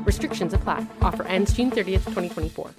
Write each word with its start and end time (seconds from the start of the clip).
Restrictions 0.00 0.52
apply. 0.54 0.86
Offer 1.00 1.24
ends 1.24 1.52
June 1.52 1.70
30th, 1.70 2.04
2024. 2.04 2.70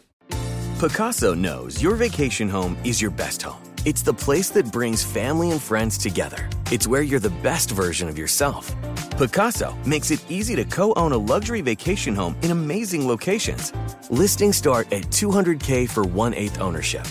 Pacaso 0.78 1.38
knows 1.38 1.82
your 1.82 1.96
vacation 1.96 2.50
home 2.50 2.78
is 2.84 3.02
your 3.02 3.12
best 3.12 3.42
home. 3.42 3.62
It's 3.86 4.02
the 4.02 4.14
place 4.14 4.50
that 4.50 4.72
brings 4.72 5.04
family 5.04 5.52
and 5.52 5.62
friends 5.62 5.98
together. 5.98 6.50
It's 6.72 6.88
where 6.88 7.02
you're 7.02 7.20
the 7.20 7.38
best 7.42 7.72
version 7.72 8.10
of 8.10 8.18
yourself. 8.18 8.74
Pacaso 9.18 9.74
makes 9.86 10.12
it 10.12 10.24
easy 10.30 10.56
to 10.56 10.66
co 10.66 10.94
own 10.96 11.12
a 11.12 11.18
luxury 11.18 11.62
vacation 11.62 12.16
home 12.16 12.36
in 12.42 12.52
amazing 12.52 13.08
locations. 13.08 13.72
Listings 14.10 14.58
start 14.58 14.92
at 14.92 15.04
200K 15.04 15.90
for 15.90 16.04
one 16.04 16.34
eighth 16.34 16.60
ownership. 16.60 17.06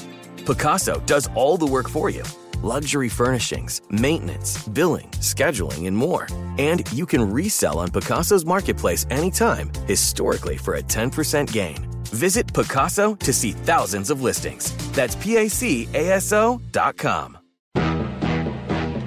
Pacaso 0.44 1.04
does 1.06 1.28
all 1.34 1.56
the 1.56 1.66
work 1.66 1.88
for 1.88 2.10
you 2.10 2.24
luxury 2.62 3.08
furnishings, 3.08 3.80
maintenance, 3.90 4.66
billing, 4.68 5.08
scheduling, 5.20 5.86
and 5.86 5.96
more. 5.96 6.26
And 6.58 6.90
you 6.92 7.06
can 7.06 7.30
resell 7.32 7.78
on 7.78 7.88
Pacaso's 7.88 8.44
marketplace 8.44 9.06
anytime, 9.10 9.70
historically 9.86 10.56
for 10.56 10.74
a 10.74 10.82
10% 10.82 11.50
gain. 11.52 11.76
Visit 12.04 12.46
Pacaso 12.46 13.18
to 13.20 13.32
see 13.32 13.52
thousands 13.52 14.10
of 14.10 14.22
listings. 14.22 14.74
That's 14.92 15.16
PACASO 15.16 16.60
dot 16.72 16.96
com. 16.98 17.38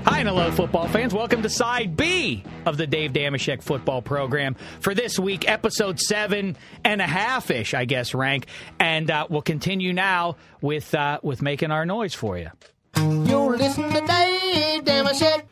Hi 0.06 0.20
and 0.20 0.30
hello, 0.30 0.52
football 0.52 0.88
fans. 0.88 1.14
Welcome 1.14 1.42
to 1.42 1.50
Side 1.50 1.98
B 1.98 2.44
of 2.66 2.78
the 2.78 2.88
Dave 2.88 3.12
Dameshek 3.12 3.62
football 3.62 4.02
program 4.02 4.56
for 4.80 4.94
this 4.94 5.20
week, 5.20 5.50
episode 5.50 6.00
seven 6.00 6.58
and 6.84 7.02
a 7.02 7.08
half 7.08 7.52
ish, 7.52 7.74
I 7.74 7.86
guess, 7.86 8.14
rank. 8.14 8.48
And 8.80 9.10
uh, 9.12 9.28
we'll 9.30 9.42
continue 9.42 9.94
now 9.94 10.38
with 10.62 10.94
uh, 10.96 11.20
with 11.22 11.42
making 11.42 11.72
our 11.72 11.86
noise 11.86 12.14
for 12.14 12.38
you. 12.38 12.50
You 13.56 13.62
listen 13.62 13.84
to 13.86 14.02
Dave 14.02 14.84
Dameshek. 14.84 15.44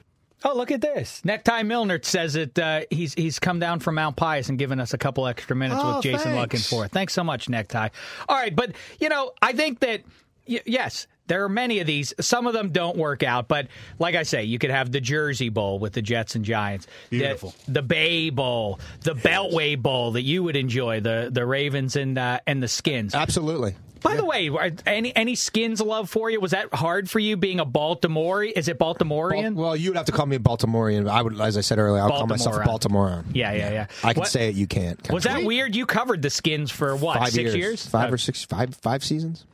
Oh, 0.43 0.53
look 0.57 0.71
at 0.71 0.81
this. 0.81 1.23
Necktie 1.23 1.63
Milner 1.63 2.01
says 2.03 2.33
that 2.33 2.59
uh, 2.59 2.81
he's 2.89 3.13
he's 3.13 3.39
come 3.39 3.59
down 3.59 3.79
from 3.79 3.95
Mount 3.95 4.17
Pius 4.17 4.49
and 4.49 4.59
given 4.59 4.81
us 4.81 4.93
a 4.93 4.97
couple 4.97 5.25
extra 5.25 5.55
minutes 5.55 5.79
Oh, 5.81 5.95
with 5.95 6.03
Jason 6.03 6.33
thanks. 6.33 6.71
La 6.71 6.77
Canfora. 6.79 6.85
It. 6.87 6.91
Thanks 6.91 7.13
so 7.13 7.23
much, 7.23 7.47
Necktie. 7.47 7.87
All 8.27 8.35
right, 8.35 8.53
but 8.53 8.73
you 8.99 9.07
know, 9.07 9.31
I 9.41 9.53
think 9.53 9.79
that 9.79 10.01
y- 10.45 10.59
yes, 10.65 11.07
there 11.27 11.45
are 11.45 11.49
many 11.49 11.79
of 11.79 11.87
these. 11.87 12.13
Some 12.19 12.45
of 12.45 12.51
them 12.51 12.71
don't 12.73 12.97
work 12.97 13.23
out, 13.23 13.47
but 13.47 13.67
like 13.99 14.15
I 14.15 14.23
say, 14.23 14.43
you 14.43 14.59
could 14.59 14.71
have 14.71 14.91
the 14.91 14.99
Jersey 14.99 15.47
Bowl 15.47 15.79
with 15.79 15.93
the 15.93 16.01
Jets 16.01 16.35
and 16.35 16.43
Giants, 16.43 16.87
The- 17.09 17.19
Beautiful. 17.19 17.55
the, 17.69 17.81
Bay 17.81 18.29
Bowl, 18.29 18.81
the 19.03 19.15
Beltway 19.15 19.81
Bowl 19.81 20.11
that 20.11 20.23
you 20.23 20.43
would 20.43 20.57
enjoy, 20.57 20.99
the 20.99 21.29
the 21.31 21.45
Ravens 21.45 21.95
and 21.95 22.17
uh, 22.17 22.41
and 22.45 22.61
the 22.61 22.67
Skins. 22.67 23.15
Absolutely. 23.15 23.75
By 24.03 24.15
the 24.17 24.25
way, 24.25 24.49
any 24.85 25.15
any 25.15 25.35
Skins 25.35 25.81
love 25.81 26.09
for 26.09 26.29
you? 26.29 26.39
Was 26.41 26.51
that 26.51 26.73
hard 26.73 27.09
for 27.09 27.19
you 27.19 27.37
being 27.37 27.59
a 27.59 27.65
Baltimore? 27.65 28.43
Is 28.43 28.67
it 28.67 28.77
Baltimorean? 28.77 29.55
Well, 29.55 29.75
you'd 29.75 29.95
have 29.95 30.05
to 30.05 30.11
call 30.11 30.25
me 30.25 30.35
a 30.35 30.39
Baltimorean. 30.39 31.09
I 31.09 31.21
would, 31.21 31.39
as 31.39 31.57
I 31.57 31.61
said 31.61 31.79
earlier, 31.79 32.01
I'll 32.03 32.09
call 32.09 32.27
myself 32.27 32.57
a 32.57 32.59
Baltimorean. 32.59 33.25
Yeah, 33.33 33.53
yeah, 33.53 33.71
yeah. 33.71 33.87
I 34.03 34.13
can 34.13 34.21
What- 34.21 34.29
say 34.29 34.49
it. 34.49 34.55
You 34.55 34.67
can't. 34.67 35.09
Was 35.11 35.23
that 35.23 35.43
weird? 35.43 35.75
You 35.75 35.85
covered 35.85 36.21
the 36.21 36.29
skins 36.29 36.69
for 36.69 36.95
what? 36.95 37.17
Five 37.17 37.29
six 37.29 37.37
years. 37.37 37.55
years? 37.55 37.85
Five 37.87 38.11
Uh, 38.11 38.13
or 38.15 38.17
six, 38.17 38.43
five, 38.43 38.75
five 38.75 39.03
seasons. 39.03 39.45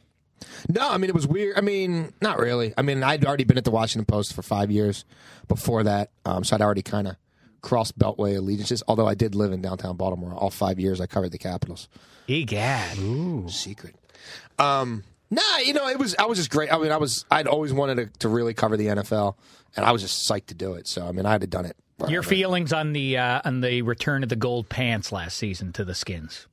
No, 0.67 0.89
I 0.89 0.97
mean 0.97 1.09
it 1.09 1.13
was 1.15 1.27
weird. 1.27 1.57
I 1.57 1.61
mean, 1.61 2.13
not 2.21 2.39
really. 2.39 2.73
I 2.77 2.81
mean, 2.81 3.03
I'd 3.03 3.25
already 3.25 3.43
been 3.43 3.57
at 3.57 3.65
the 3.65 3.71
Washington 3.71 4.05
Post 4.05 4.33
for 4.33 4.41
five 4.41 4.71
years 4.71 5.05
before 5.47 5.83
that, 5.83 6.11
um, 6.25 6.43
so 6.43 6.55
I'd 6.55 6.61
already 6.61 6.81
kind 6.81 7.07
of 7.07 7.17
crossed 7.61 7.99
Beltway 7.99 8.37
allegiances. 8.37 8.81
Although 8.87 9.05
I 9.07 9.15
did 9.15 9.35
live 9.35 9.51
in 9.51 9.61
downtown 9.61 9.97
Baltimore 9.97 10.33
all 10.33 10.49
five 10.49 10.79
years, 10.79 11.01
I 11.01 11.07
covered 11.07 11.31
the 11.33 11.37
Capitals. 11.37 11.89
Egad. 12.27 12.97
Secret. 13.49 13.95
Um, 14.57 15.03
nah, 15.29 15.41
you 15.63 15.73
know, 15.73 15.87
it 15.87 15.99
was. 15.99 16.15
I 16.17 16.25
was 16.25 16.37
just 16.37 16.49
great. 16.49 16.71
I 16.71 16.77
mean, 16.77 16.91
I 16.91 16.97
was. 16.97 17.25
I'd 17.31 17.47
always 17.47 17.73
wanted 17.73 17.95
to, 17.95 18.19
to 18.19 18.29
really 18.29 18.53
cover 18.53 18.77
the 18.77 18.87
NFL, 18.87 19.35
and 19.75 19.85
I 19.85 19.91
was 19.91 20.01
just 20.01 20.29
psyched 20.29 20.47
to 20.47 20.55
do 20.55 20.73
it. 20.73 20.87
So, 20.87 21.07
I 21.07 21.11
mean, 21.11 21.25
I 21.25 21.31
had 21.31 21.49
done 21.49 21.65
it. 21.65 21.75
Your 22.07 22.23
feelings 22.23 22.71
on 22.71 22.93
the 22.93 23.17
uh, 23.17 23.41
on 23.43 23.61
the 23.61 23.81
return 23.81 24.23
of 24.23 24.29
the 24.29 24.35
gold 24.35 24.69
pants 24.69 25.11
last 25.11 25.37
season 25.37 25.73
to 25.73 25.83
the 25.83 25.93
skins? 25.93 26.47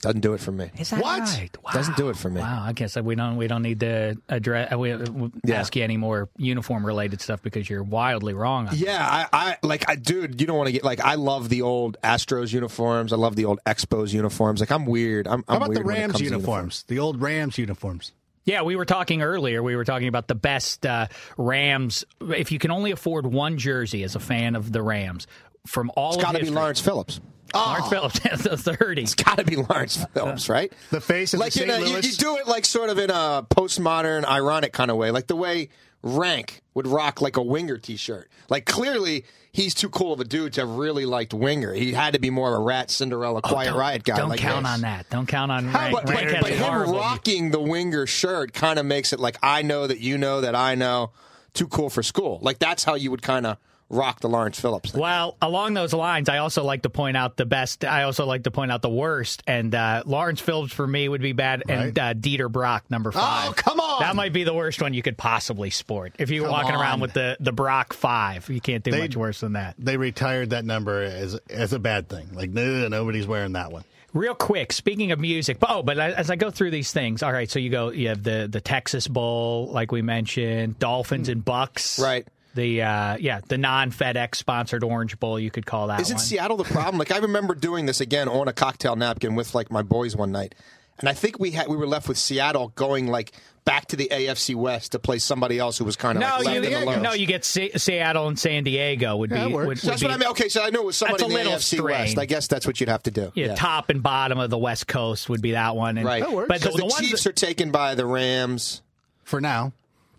Doesn't 0.00 0.20
do 0.20 0.32
it 0.32 0.40
for 0.40 0.50
me. 0.50 0.70
Is 0.78 0.90
that 0.90 1.02
what? 1.02 1.20
right? 1.20 1.50
Wow. 1.62 1.72
Doesn't 1.72 1.96
do 1.98 2.08
it 2.08 2.16
for 2.16 2.30
me. 2.30 2.40
Wow, 2.40 2.62
I 2.66 2.72
guess 2.72 2.96
we 2.96 3.14
don't 3.14 3.36
we 3.36 3.46
don't 3.48 3.60
need 3.62 3.80
to 3.80 4.16
address 4.30 4.72
uh, 4.72 4.78
we, 4.78 4.94
we 4.96 5.30
Yeah. 5.44 5.56
ask 5.60 5.76
you 5.76 5.84
any 5.84 5.98
more 5.98 6.30
uniform 6.38 6.86
related 6.86 7.20
stuff 7.20 7.42
because 7.42 7.68
you're 7.68 7.82
wildly 7.82 8.32
wrong. 8.32 8.68
On 8.68 8.74
Yeah, 8.76 9.06
I, 9.06 9.26
I 9.32 9.56
like, 9.62 9.88
I, 9.90 9.96
dude. 9.96 10.40
You 10.40 10.46
don't 10.46 10.56
want 10.56 10.68
to 10.68 10.72
get 10.72 10.84
like. 10.84 11.00
I 11.00 11.16
love 11.16 11.50
the 11.50 11.62
old 11.62 11.98
Astros 12.02 12.50
uniforms. 12.52 13.12
I 13.12 13.16
love 13.16 13.36
the 13.36 13.44
old 13.44 13.60
Expos 13.66 14.12
uniforms. 14.14 14.60
Like, 14.60 14.70
I'm 14.70 14.86
weird. 14.86 15.26
I'm, 15.26 15.44
How 15.46 15.56
I'm 15.56 15.62
about 15.62 15.74
the 15.74 15.80
weird 15.80 15.86
when 15.86 15.96
Rams 15.96 16.12
comes 16.12 16.18
to 16.18 16.24
uniforms? 16.24 16.84
The 16.88 16.98
old 16.98 17.20
Rams 17.20 17.58
uniforms. 17.58 18.12
Yeah, 18.46 18.62
we 18.62 18.76
were 18.76 18.86
talking 18.86 19.20
earlier. 19.20 19.62
We 19.62 19.76
were 19.76 19.84
talking 19.84 20.08
about 20.08 20.28
the 20.28 20.34
best 20.34 20.86
uh, 20.86 21.08
Rams. 21.36 22.06
If 22.22 22.52
you 22.52 22.58
can 22.58 22.70
only 22.70 22.90
afford 22.90 23.26
one 23.26 23.58
jersey 23.58 24.02
as 24.02 24.16
a 24.16 24.20
fan 24.20 24.56
of 24.56 24.72
the 24.72 24.80
Rams 24.82 25.26
from 25.66 25.90
all 25.94 26.14
It's 26.14 26.16
of 26.16 26.22
got 26.22 26.32
to 26.36 26.40
be 26.40 26.48
Lawrence 26.50 26.80
Phillips. 26.80 27.20
Lawrence 27.54 27.86
oh. 27.86 27.90
Phillips, 27.90 28.18
has 28.24 28.42
the 28.42 28.56
thirty. 28.56 29.02
It's 29.02 29.14
got 29.14 29.38
to 29.38 29.44
be 29.44 29.56
Lawrence 29.56 30.04
Phillips, 30.14 30.48
uh, 30.48 30.52
right? 30.52 30.72
The 30.90 31.00
face 31.00 31.34
of 31.34 31.40
like 31.40 31.52
the 31.52 31.60
St. 31.60 31.70
a, 31.70 31.78
you, 31.78 31.94
Louis. 31.94 32.06
you 32.06 32.16
do 32.16 32.36
it 32.36 32.46
like 32.46 32.64
sort 32.64 32.90
of 32.90 32.98
in 32.98 33.10
a 33.10 33.46
postmodern, 33.50 34.24
ironic 34.24 34.72
kind 34.72 34.90
of 34.90 34.96
way, 34.96 35.10
like 35.10 35.26
the 35.26 35.36
way 35.36 35.68
Rank 36.02 36.62
would 36.74 36.86
rock 36.86 37.20
like 37.20 37.36
a 37.36 37.42
Winger 37.42 37.76
T-shirt. 37.78 38.30
Like 38.48 38.64
clearly, 38.64 39.24
he's 39.52 39.74
too 39.74 39.88
cool 39.90 40.12
of 40.12 40.20
a 40.20 40.24
dude 40.24 40.54
to 40.54 40.62
have 40.62 40.70
really 40.70 41.04
liked 41.04 41.34
Winger. 41.34 41.74
He 41.74 41.92
had 41.92 42.14
to 42.14 42.20
be 42.20 42.30
more 42.30 42.54
of 42.54 42.60
a 42.60 42.64
Ratt 42.64 42.90
Cinderella 42.90 43.40
oh, 43.44 43.48
Quiet 43.48 43.68
Oh, 43.68 43.72
don't, 43.72 43.80
Riot 43.80 44.04
guy. 44.04 44.16
Don't 44.16 44.28
like 44.30 44.40
count 44.40 44.64
this. 44.64 44.72
on 44.72 44.80
that. 44.82 45.10
Don't 45.10 45.26
count 45.26 45.52
on 45.52 45.66
How- 45.66 45.78
Rank. 45.78 45.94
but, 45.94 46.06
but, 46.06 46.14
Rank 46.14 46.30
has 46.30 46.42
but 46.42 46.52
him 46.52 46.90
rocking 46.90 47.50
the 47.50 47.60
Winger 47.60 48.06
shirt 48.06 48.52
kind 48.52 48.78
of 48.78 48.86
makes 48.86 49.12
it 49.12 49.20
like 49.20 49.36
I 49.42 49.62
know 49.62 49.86
that 49.86 50.00
you 50.00 50.18
know 50.18 50.40
that 50.40 50.54
I 50.54 50.74
know. 50.74 51.12
Too 51.52 51.66
cool 51.66 51.90
for 51.90 52.02
school. 52.02 52.38
Like 52.42 52.60
that's 52.60 52.84
how 52.84 52.94
you 52.94 53.10
would 53.10 53.22
kind 53.22 53.44
of 53.44 53.58
rock 53.90 54.20
the 54.20 54.28
Lawrence 54.28 54.58
Phillips. 54.58 54.94
Well, 54.94 55.36
along 55.42 55.74
those 55.74 55.92
lines, 55.92 56.28
I 56.28 56.38
also 56.38 56.64
like 56.64 56.82
to 56.82 56.90
point 56.90 57.16
out 57.16 57.36
the 57.36 57.44
best. 57.44 57.84
I 57.84 58.04
also 58.04 58.24
like 58.24 58.44
to 58.44 58.50
point 58.50 58.72
out 58.72 58.80
the 58.80 58.88
worst. 58.88 59.42
And 59.46 59.74
uh, 59.74 60.02
Lawrence 60.06 60.40
Phillips 60.40 60.72
for 60.72 60.86
me 60.86 61.08
would 61.08 61.20
be 61.20 61.32
bad, 61.32 61.64
and 61.68 61.98
uh, 61.98 62.14
Dieter 62.14 62.50
Brock 62.50 62.84
number 62.90 63.12
five. 63.12 63.50
Oh, 63.50 63.52
come 63.52 63.80
on! 63.80 64.00
That 64.00 64.16
might 64.16 64.32
be 64.32 64.44
the 64.44 64.54
worst 64.54 64.80
one 64.80 64.94
you 64.94 65.02
could 65.02 65.18
possibly 65.18 65.70
sport. 65.70 66.14
If 66.18 66.30
you're 66.30 66.44
Come 66.44 66.52
walking 66.52 66.74
around 66.74 67.00
with 67.00 67.12
the 67.12 67.36
the 67.40 67.52
Brock 67.52 67.92
five, 67.92 68.48
you 68.48 68.60
can't 68.60 68.82
do 68.84 68.92
They- 68.92 69.00
much 69.00 69.16
worse 69.16 69.40
than 69.40 69.52
that. 69.54 69.74
They 69.78 69.96
retired 69.96 70.50
that 70.50 70.64
number 70.64 71.02
as 71.02 71.34
as 71.50 71.72
a 71.72 71.78
bad 71.78 72.08
thing. 72.08 72.28
Like 72.32 72.50
no, 72.50 72.88
nobody's 72.88 73.26
wearing 73.26 73.52
that 73.52 73.72
one. 73.72 73.84
Real 74.12 74.34
quick, 74.34 74.72
speaking 74.72 75.12
of 75.12 75.20
music, 75.20 75.60
but 75.60 75.70
oh, 75.70 75.82
but 75.84 75.96
as 75.98 76.30
I 76.30 76.36
go 76.36 76.50
through 76.50 76.72
these 76.72 76.90
things, 76.92 77.22
all 77.22 77.32
right. 77.32 77.48
So 77.48 77.58
you 77.60 77.70
go, 77.70 77.90
you 77.90 78.08
have 78.08 78.22
the 78.24 78.48
the 78.50 78.60
Texas 78.60 79.06
Bowl, 79.06 79.68
like 79.68 79.92
we 79.92 80.02
mentioned, 80.02 80.78
Dolphins 80.80 81.28
and 81.28 81.44
Bucks, 81.44 81.98
Right. 82.00 82.26
The 82.54 82.82
uh, 82.82 83.16
yeah, 83.20 83.40
the 83.46 83.58
non 83.58 83.92
FedEx 83.92 84.34
sponsored 84.34 84.82
Orange 84.82 85.18
Bowl, 85.20 85.38
you 85.38 85.50
could 85.50 85.66
call 85.66 85.86
that 85.86 86.00
Isn't 86.00 86.16
one. 86.16 86.24
Seattle 86.24 86.56
the 86.56 86.64
problem? 86.64 86.98
Like 86.98 87.12
I 87.12 87.18
remember 87.18 87.54
doing 87.54 87.86
this 87.86 88.00
again 88.00 88.28
on 88.28 88.48
a 88.48 88.52
cocktail 88.52 88.96
napkin 88.96 89.34
with 89.36 89.54
like 89.54 89.70
my 89.70 89.82
boys 89.82 90.16
one 90.16 90.32
night, 90.32 90.54
and 90.98 91.08
I 91.08 91.12
think 91.12 91.38
we 91.38 91.52
had 91.52 91.68
we 91.68 91.76
were 91.76 91.86
left 91.86 92.08
with 92.08 92.18
Seattle 92.18 92.72
going 92.74 93.06
like 93.06 93.32
back 93.64 93.86
to 93.88 93.94
the 93.96 94.08
AFC 94.10 94.56
West 94.56 94.92
to 94.92 94.98
play 94.98 95.18
somebody 95.18 95.58
else 95.60 95.78
who 95.78 95.84
was 95.84 95.94
kind 95.94 96.16
of 96.18 96.22
no, 96.22 96.26
like 96.38 96.44
left 96.46 96.56
you, 96.56 96.62
in 96.62 96.80
the 96.80 96.86
lurch. 96.86 97.02
no, 97.02 97.12
you 97.12 97.26
get 97.26 97.44
Se- 97.44 97.72
Seattle 97.76 98.26
and 98.26 98.36
San 98.38 98.64
Diego 98.64 99.16
would 99.18 99.30
Yeah, 99.30 99.46
be 99.46 99.52
it 99.52 99.54
would, 99.54 99.78
So 99.78 99.88
that's 99.88 100.02
would 100.02 100.08
what 100.08 100.14
I 100.16 100.18
mean. 100.18 100.30
Okay, 100.30 100.48
so 100.48 100.64
I 100.64 100.70
knew 100.70 100.80
it 100.80 100.86
was 100.86 100.96
somebody 100.96 101.22
in 101.24 101.30
the 101.30 101.36
little 101.36 101.52
AFC 101.52 101.80
West. 101.80 102.18
I 102.18 102.24
guess 102.24 102.48
that's 102.48 102.66
what 102.66 102.80
you'd 102.80 102.88
have 102.88 103.02
to 103.04 103.10
do. 103.12 103.30
Yeah, 103.36 103.54
top 103.54 103.90
and 103.90 104.02
bottom 104.02 104.38
of 104.40 104.50
the 104.50 104.58
West 104.58 104.88
Coast 104.88 105.28
would 105.28 105.42
be 105.42 105.52
that 105.52 105.76
one. 105.76 105.98
And, 105.98 106.06
right. 106.06 106.24
But 106.24 106.32
the, 106.32 106.54
Because 106.54 106.74
the, 106.74 106.82
the 106.86 106.96
Chiefs 107.00 107.22
that- 107.24 107.30
are 107.30 107.32
taken 107.32 107.70
by 107.70 107.94
the 107.94 108.06
Rams. 108.06 108.82
For 109.22 109.40
now, 109.40 109.72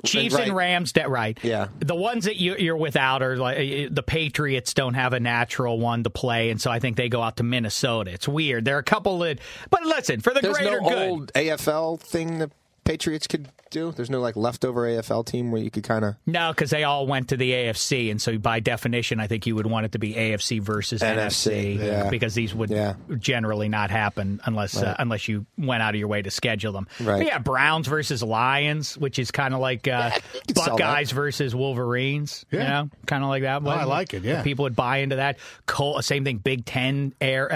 Chiefs 0.05 0.35
Right. 0.35 0.47
and 0.47 0.55
Rams, 0.55 0.91
that 0.93 1.09
right? 1.09 1.37
Yeah. 1.43 1.67
The 1.79 1.95
ones 1.95 2.25
that 2.25 2.37
you, 2.37 2.55
you're 2.57 2.77
without 2.77 3.21
are 3.21 3.37
like 3.37 3.57
uh, 3.57 3.87
the 3.91 4.03
Patriots 4.03 4.73
don't 4.73 4.93
have 4.95 5.13
a 5.13 5.19
natural 5.19 5.79
one 5.79 6.03
to 6.03 6.09
play, 6.09 6.49
and 6.49 6.59
so 6.61 6.71
I 6.71 6.79
think 6.79 6.97
they 6.97 7.09
go 7.09 7.21
out 7.21 7.37
to 7.37 7.43
Minnesota. 7.43 8.11
It's 8.11 8.27
weird. 8.27 8.65
There 8.65 8.75
are 8.75 8.79
a 8.79 8.83
couple 8.83 9.19
that, 9.19 9.39
but 9.69 9.83
listen, 9.83 10.21
for 10.21 10.33
the 10.33 10.41
There's 10.41 10.57
greater 10.57 10.81
no 10.81 10.89
good. 10.89 11.09
old 11.09 11.33
AFL 11.33 11.99
thing 11.99 12.39
the 12.39 12.49
Patriots 12.83 13.27
could 13.27 13.49
do. 13.71 13.91
There's 13.91 14.09
no 14.09 14.19
like 14.19 14.35
leftover 14.35 14.83
AFL 14.83 15.25
team 15.25 15.51
where 15.51 15.61
you 15.61 15.71
could 15.71 15.83
kind 15.83 16.05
of. 16.05 16.15
No, 16.27 16.51
because 16.51 16.69
they 16.69 16.83
all 16.83 17.07
went 17.07 17.29
to 17.29 17.37
the 17.37 17.51
AFC, 17.51 18.11
and 18.11 18.21
so 18.21 18.37
by 18.37 18.59
definition, 18.59 19.19
I 19.19 19.27
think 19.27 19.47
you 19.47 19.55
would 19.55 19.65
want 19.65 19.85
it 19.87 19.93
to 19.93 19.99
be 19.99 20.13
AFC 20.13 20.61
versus 20.61 21.01
NFC, 21.01 21.77
NFC, 21.77 21.79
yeah. 21.79 22.09
because 22.09 22.35
these 22.35 22.53
would 22.53 22.69
Yeah. 22.69 22.93
generally 23.17 23.69
not 23.69 23.89
happen 23.89 24.39
unless 24.45 24.77
uh, 24.77 24.95
unless 24.99 25.27
you 25.27 25.45
went 25.57 25.81
out 25.81 25.95
of 25.95 25.99
your 25.99 26.07
way 26.07 26.21
to 26.21 26.29
schedule 26.29 26.73
them. 26.73 26.87
Right. 26.99 27.19
But 27.19 27.27
yeah, 27.27 27.39
Browns 27.39 27.87
versus 27.87 28.21
Lions, 28.21 28.97
which 28.97 29.17
is 29.17 29.31
kind 29.31 29.53
of 29.53 29.59
like 29.59 29.87
uh, 29.87 30.11
could 30.11 30.57
sell 30.57 30.77
that. 30.77 30.83
Buckeyes 30.83 31.11
versus 31.11 31.55
Wolverines. 31.55 32.45
You 32.51 32.59
know, 32.59 32.89
kind 33.07 33.23
of 33.23 33.29
like 33.29 33.43
that. 33.43 33.65
I 33.65 33.85
like 33.85 34.13
it, 34.13 34.23
yeah. 34.23 34.43
people 34.43 34.63
would 34.63 34.75
buy 34.75 34.97
into 34.97 35.15
that. 35.15 35.39
Col- 35.65 36.01
same 36.01 36.23
thing, 36.23 36.37
Big 36.37 36.65
Ten 36.65 37.13
air 37.21 37.51
uh, 37.51 37.55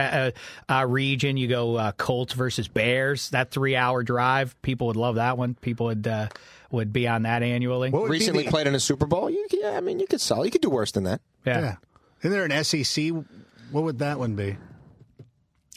uh, 0.72 0.80
uh, 0.82 0.86
region. 0.86 1.38
You 1.38 1.48
go 1.48 1.76
uh, 1.76 1.92
Colts 1.92 2.34
versus 2.34 2.68
Bears. 2.68 3.30
That 3.32 3.52
three 3.52 3.76
hour 3.76 4.02
drive, 4.04 4.60
people 4.62 4.88
would 4.88 4.96
love 4.96 5.16
that 5.16 5.38
one. 5.38 5.56
People 5.56 5.88
would 5.88 6.05
uh, 6.07 6.28
would 6.72 6.92
be 6.94 7.07
on 7.07 7.24
that 7.24 7.44
annually. 7.44 7.90
What 7.92 8.10
Recently 8.10 8.44
the- 8.44 8.50
played 8.50 8.68
in 8.68 8.75
a 8.75 8.80
Super 8.80 9.06
Bowl. 9.06 9.30
You, 9.30 9.48
yeah, 9.52 9.78
I 9.78 9.81
mean, 9.81 10.00
you 10.00 10.07
could 10.07 10.22
sell. 10.22 10.44
You 10.46 10.52
could 10.52 10.62
do 10.62 10.69
worse 10.69 10.92
than 10.92 11.04
that. 11.06 11.22
yeah. 11.46 11.60
Yeah. 11.62 11.75
Isn't 12.22 12.31
there 12.31 12.46
an 12.46 12.63
SEC? 12.63 13.12
What 13.72 13.84
would 13.84 14.00
that 14.00 14.18
one 14.19 14.36
be? 14.36 14.57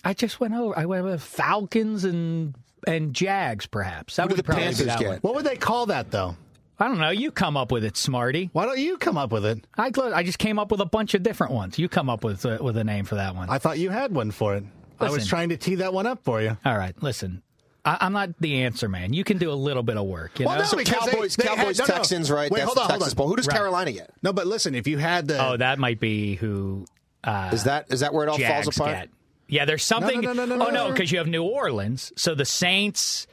I 0.05 0.15
just 0.15 0.41
went 0.41 0.55
over. 0.55 0.79
I 0.79 0.87
went 0.87 1.05
with 1.05 1.23
Falcons 1.23 2.05
and 2.05 2.55
and 2.87 3.13
Jags, 3.15 3.67
perhaps. 3.67 4.17
That 4.17 4.23
Who 4.25 4.29
would 4.29 4.39
the 4.39 4.43
probably 4.45 4.67
be 4.69 4.85
that 4.85 4.99
get? 4.99 5.09
one. 5.09 5.19
What 5.19 5.35
would 5.35 5.45
they 5.45 5.57
call 5.57 5.87
that 5.87 6.11
though? 6.11 6.37
I 6.79 6.87
don't 6.87 6.99
know. 6.99 7.11
You 7.11 7.33
come 7.33 7.57
up 7.57 7.73
with 7.73 7.85
it, 7.85 7.97
Smarty. 7.97 8.51
Why 8.53 8.65
don't 8.65 8.79
you 8.79 8.99
come 8.99 9.19
up 9.19 9.33
with 9.33 9.45
it? 9.45 9.67
I 9.77 9.91
I 10.15 10.23
just 10.23 10.39
came 10.39 10.59
up 10.61 10.71
with 10.71 10.81
a 10.81 10.87
bunch 10.87 11.15
of 11.15 11.23
different 11.25 11.53
ones. 11.53 11.79
You 11.79 11.89
come 11.89 12.09
up 12.09 12.23
with 12.23 12.47
uh, 12.47 12.59
with 12.61 12.77
a 12.77 12.85
name 12.85 13.05
for 13.05 13.17
that 13.17 13.35
one. 13.35 13.51
I 13.51 13.59
thought 13.59 13.79
you 13.81 13.91
had 13.91 14.15
one 14.15 14.31
for 14.31 14.55
it. 14.55 14.65
I 15.01 15.11
was 15.11 15.27
trying 15.27 15.49
to 15.51 15.57
tee 15.57 15.77
that 15.77 15.93
one 15.93 16.07
up 16.07 16.25
for 16.25 16.41
you. 16.41 16.57
All 16.65 16.79
right, 16.79 16.95
listen. 17.03 17.43
I, 17.85 17.99
I'm 18.01 18.13
not 18.13 18.31
the 18.41 18.63
answer 18.65 18.89
man. 18.89 19.13
You 19.13 19.25
can 19.25 19.39
do 19.39 19.51
a 19.51 19.55
little 19.55 19.83
bit 19.83 19.97
of 19.97 20.07
work. 20.07 20.39
You 20.41 20.47
Well, 20.47 20.57
know? 20.57 20.63
no, 20.63 20.69
So 20.69 20.77
because 20.77 21.05
they- 21.07 21.11
Cowboys, 21.13 21.37
they 21.37 21.47
had- 21.49 21.57
Cowboys, 21.59 21.79
no, 21.79 21.85
no. 21.87 21.95
Texans, 21.95 22.31
right? 22.31 22.51
Wait, 22.51 22.59
That's 22.59 22.67
hold 22.67 22.77
the 22.77 22.83
on, 22.83 22.91
hold 23.01 23.03
on. 23.11 23.15
Bowl. 23.15 23.29
Who 23.29 23.37
does 23.37 23.47
Right. 23.47 23.57
Carolina 23.57 23.93
get? 23.93 24.11
No, 24.23 24.33
but 24.33 24.47
listen, 24.47 24.75
if 24.75 24.87
you 24.87 24.99
had 24.99 25.29
the 25.29 25.43
oh, 25.45 25.57
that 25.57 25.79
might 25.79 26.01
be 26.01 26.35
who 26.37 26.87
uh, 27.25 27.51
Is 27.53 27.65
that 27.65 27.87
is 27.91 28.01
that 28.01 28.13
where 28.13 28.25
it 28.27 28.29
all 28.31 28.39
Jags 28.39 28.65
falls 28.67 28.77
apart? 28.77 28.91
get. 28.91 29.09
Yeah, 29.49 29.65
there's 29.65 29.85
something. 29.85 30.21
no, 30.21 30.33
no, 30.33 30.45
no, 30.45 30.57
no, 30.57 30.67
oh 30.67 30.71
no, 30.71 30.87
no. 30.89 30.93
because 30.93 31.11
you 31.11 31.19
have 31.19 31.27
New 31.27 31.43
Orleans. 31.43 32.13
So 32.17 32.35
the 32.35 32.45
Saints 32.45 33.27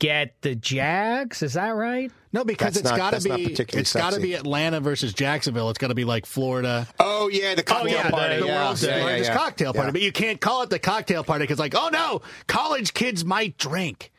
get 0.00 0.34
the 0.42 0.56
Jags. 0.56 1.42
Is 1.44 1.52
that 1.52 1.68
right? 1.70 2.10
no 2.32 2.44
because 2.44 2.74
That's 2.74 2.78
it's 2.78 2.90
not- 2.90 2.98
got 3.12 3.20
to 3.20 3.36
be 3.36 3.52
it's 3.78 3.92
got 3.92 4.14
to 4.14 4.20
be 4.20 4.34
Atlanta 4.34 4.80
versus 4.80 5.12
Jacksonville. 5.12 5.70
It's 5.70 5.78
got 5.78 5.88
to 5.88 5.94
be 5.94 6.04
like 6.04 6.26
Florida. 6.26 6.88
Oh 6.98 7.28
yeah, 7.28 7.54
the 7.54 7.62
oh, 7.62 7.64
cocktail 7.64 7.92
yeah, 7.92 8.10
party. 8.10 8.40
the 8.40 8.46
yeah, 8.46 8.64
world's 8.64 8.82
yeah, 8.82 8.96
yeah, 8.96 9.04
largest 9.04 9.30
yeah. 9.30 9.36
cocktail 9.36 9.72
party, 9.72 9.88
Yeah. 9.88 9.92
but 9.92 10.02
you 10.02 10.12
can't 10.12 10.40
call 10.40 10.62
it 10.62 10.70
the 10.70 10.78
cocktail 10.80 11.22
party 11.22 11.44
because, 11.44 11.60
like, 11.60 11.74
oh 11.76 11.90
no, 11.92 12.22
college 12.48 12.94
kids 12.94 13.24
might 13.24 13.56
drink. 13.58 14.10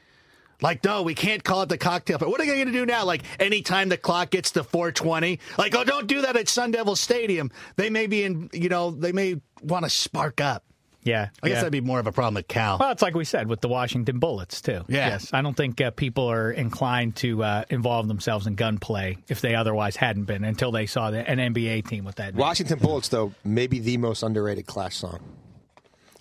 Like, 0.62 0.84
no, 0.84 1.02
we 1.02 1.16
can't 1.16 1.44
call 1.44 1.64
it 1.64 1.70
the 1.70 1.78
cocktail 1.78 2.20
party. 2.20 2.32
What 2.32 2.40
are 2.40 2.46
they 2.46 2.54
going 2.54 2.68
to 2.68 2.72
do 2.72 2.86
now? 2.86 3.04
Like, 3.04 3.24
anytime 3.40 3.90
the 3.90 3.98
clock 3.98 4.30
gets 4.30 4.52
to 4.52 4.64
420, 4.64 5.40
like, 5.58 5.74
oh, 5.76 5.84
don't 5.84 6.06
do 6.06 6.22
that 6.22 6.36
at 6.36 6.48
Sun 6.48 6.70
Devil 6.70 6.96
Stadium. 6.96 7.50
They 7.78 7.90
may 7.90 8.06
be 8.06 8.24
in, 8.24 8.48
you 8.54 8.70
know, 8.70 8.92
they 8.92 9.12
may 9.12 9.42
want 9.64 9.86
to 9.86 9.90
spark 9.90 10.40
up. 10.40 10.64
Yeah. 11.04 11.30
I 11.42 11.48
guess 11.48 11.56
yeah. 11.56 11.62
that'd 11.62 11.72
be 11.72 11.82
more 11.82 12.00
of 12.00 12.08
a 12.08 12.12
problem 12.12 12.36
with 12.36 12.48
Cal. 12.48 12.78
Well, 12.80 12.92
it's 12.92 13.02
like 13.02 13.16
we 13.16 13.26
said 13.26 13.48
with 13.48 13.62
the 13.62 13.68
Washington 13.68 14.20
Bullets 14.20 14.62
too. 14.62 14.84
Yeah. 14.88 15.10
Yes, 15.10 15.34
I 15.34 15.42
don't 15.42 15.56
think 15.56 15.82
uh, 15.82 15.92
people 15.92 16.30
are 16.30 16.52
inclined 16.52 17.16
to 17.18 17.44
uh, 17.44 17.66
involve 17.70 18.08
themselves 18.08 18.48
in 18.48 18.56
gunplay 18.56 19.18
if 19.28 19.42
they 19.42 19.56
otherwise 19.56 19.96
hadn't 19.96 20.26
been 20.26 20.44
until 20.44 20.72
they 20.72 20.86
saw 20.86 21.12
the, 21.12 21.30
an 21.30 21.38
NBA 21.54 21.88
team 21.88 22.06
with 22.06 22.16
that. 22.16 22.34
name. 22.34 22.40
Washington 22.42 22.80
Bullets, 22.80 23.10
though, 23.10 23.34
maybe 23.44 23.80
the 23.80 23.98
most 23.98 24.24
underrated 24.24 24.66
Clash 24.66 24.98
song. 24.98 25.20